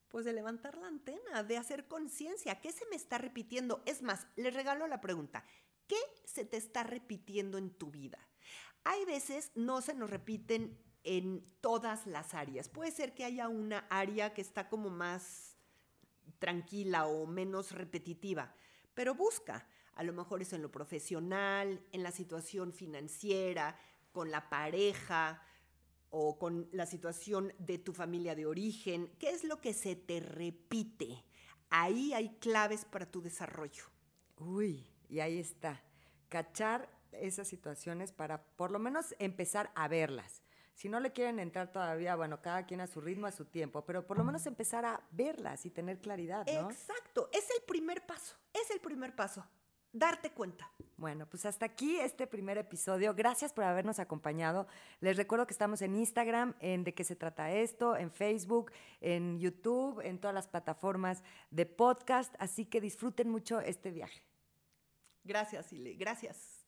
Pues 0.09 0.25
de 0.25 0.33
levantar 0.33 0.77
la 0.77 0.87
antena, 0.87 1.43
de 1.43 1.57
hacer 1.57 1.87
conciencia. 1.87 2.59
¿Qué 2.59 2.71
se 2.71 2.87
me 2.87 2.95
está 2.95 3.19
repitiendo? 3.19 3.83
Es 3.85 4.01
más, 4.01 4.25
les 4.35 4.53
regalo 4.53 4.87
la 4.87 4.99
pregunta. 4.99 5.45
¿Qué 5.87 5.99
se 6.25 6.43
te 6.43 6.57
está 6.57 6.83
repitiendo 6.83 7.59
en 7.59 7.69
tu 7.69 7.91
vida? 7.91 8.17
Hay 8.83 9.05
veces 9.05 9.51
no 9.53 9.81
se 9.81 9.93
nos 9.93 10.09
repiten 10.09 10.75
en 11.03 11.45
todas 11.61 12.07
las 12.07 12.33
áreas. 12.33 12.67
Puede 12.67 12.91
ser 12.91 13.13
que 13.13 13.25
haya 13.25 13.47
una 13.47 13.85
área 13.89 14.33
que 14.33 14.41
está 14.41 14.69
como 14.69 14.89
más 14.89 15.55
tranquila 16.39 17.05
o 17.05 17.27
menos 17.27 17.71
repetitiva, 17.71 18.55
pero 18.95 19.13
busca. 19.13 19.67
A 19.95 20.03
lo 20.03 20.13
mejor 20.13 20.41
es 20.41 20.53
en 20.53 20.61
lo 20.61 20.71
profesional, 20.71 21.85
en 21.91 22.03
la 22.03 22.11
situación 22.11 22.73
financiera, 22.73 23.77
con 24.11 24.31
la 24.31 24.49
pareja 24.49 25.41
o 26.09 26.37
con 26.37 26.67
la 26.71 26.85
situación 26.85 27.53
de 27.57 27.77
tu 27.77 27.93
familia 27.93 28.35
de 28.35 28.45
origen. 28.45 29.11
¿Qué 29.17 29.29
es 29.29 29.43
lo 29.43 29.61
que 29.61 29.73
se 29.73 29.95
te 29.95 30.19
repite? 30.19 31.23
Ahí 31.69 32.13
hay 32.13 32.37
claves 32.39 32.85
para 32.85 33.09
tu 33.09 33.21
desarrollo. 33.21 33.85
Uy, 34.37 34.85
y 35.07 35.19
ahí 35.19 35.39
está, 35.39 35.81
cachar 36.29 36.89
esas 37.11 37.47
situaciones 37.47 38.11
para 38.11 38.43
por 38.43 38.71
lo 38.71 38.79
menos 38.79 39.15
empezar 39.19 39.71
a 39.75 39.87
verlas. 39.87 40.41
Si 40.73 40.89
no 40.89 40.99
le 40.99 41.11
quieren 41.13 41.39
entrar 41.39 41.71
todavía, 41.71 42.15
bueno, 42.15 42.41
cada 42.41 42.65
quien 42.65 42.81
a 42.81 42.87
su 42.87 43.01
ritmo, 43.01 43.27
a 43.27 43.31
su 43.31 43.45
tiempo, 43.45 43.85
pero 43.85 44.07
por 44.07 44.17
lo 44.17 44.23
menos 44.23 44.45
empezar 44.47 44.83
a 44.85 45.05
verlas 45.11 45.65
y 45.65 45.69
tener 45.69 45.99
claridad, 45.99 46.45
¿no? 46.47 46.71
Exacto, 46.71 47.29
es 47.31 47.47
el 47.51 47.63
primer 47.67 48.05
paso, 48.05 48.35
es 48.53 48.71
el 48.71 48.79
primer 48.79 49.15
paso, 49.15 49.45
darte 49.93 50.31
cuenta. 50.31 50.69
Bueno, 50.97 51.25
pues 51.25 51.45
hasta 51.45 51.65
aquí 51.65 51.97
este 51.99 52.27
primer 52.27 52.57
episodio. 52.57 53.13
Gracias 53.15 53.53
por 53.53 53.63
habernos 53.63 53.99
acompañado. 53.99 54.67
Les 54.99 55.17
recuerdo 55.17 55.47
que 55.47 55.53
estamos 55.53 55.81
en 55.81 55.95
Instagram, 55.95 56.53
en 56.59 56.83
de 56.83 56.93
qué 56.93 57.03
se 57.03 57.15
trata 57.15 57.51
esto, 57.51 57.95
en 57.95 58.11
Facebook, 58.11 58.71
en 59.01 59.39
YouTube, 59.39 59.99
en 60.01 60.19
todas 60.19 60.35
las 60.35 60.47
plataformas 60.47 61.23
de 61.49 61.65
podcast. 61.65 62.35
Así 62.37 62.65
que 62.65 62.81
disfruten 62.81 63.29
mucho 63.29 63.59
este 63.61 63.91
viaje. 63.91 64.21
Gracias, 65.23 65.73
Ile, 65.73 65.93
gracias. 65.95 66.60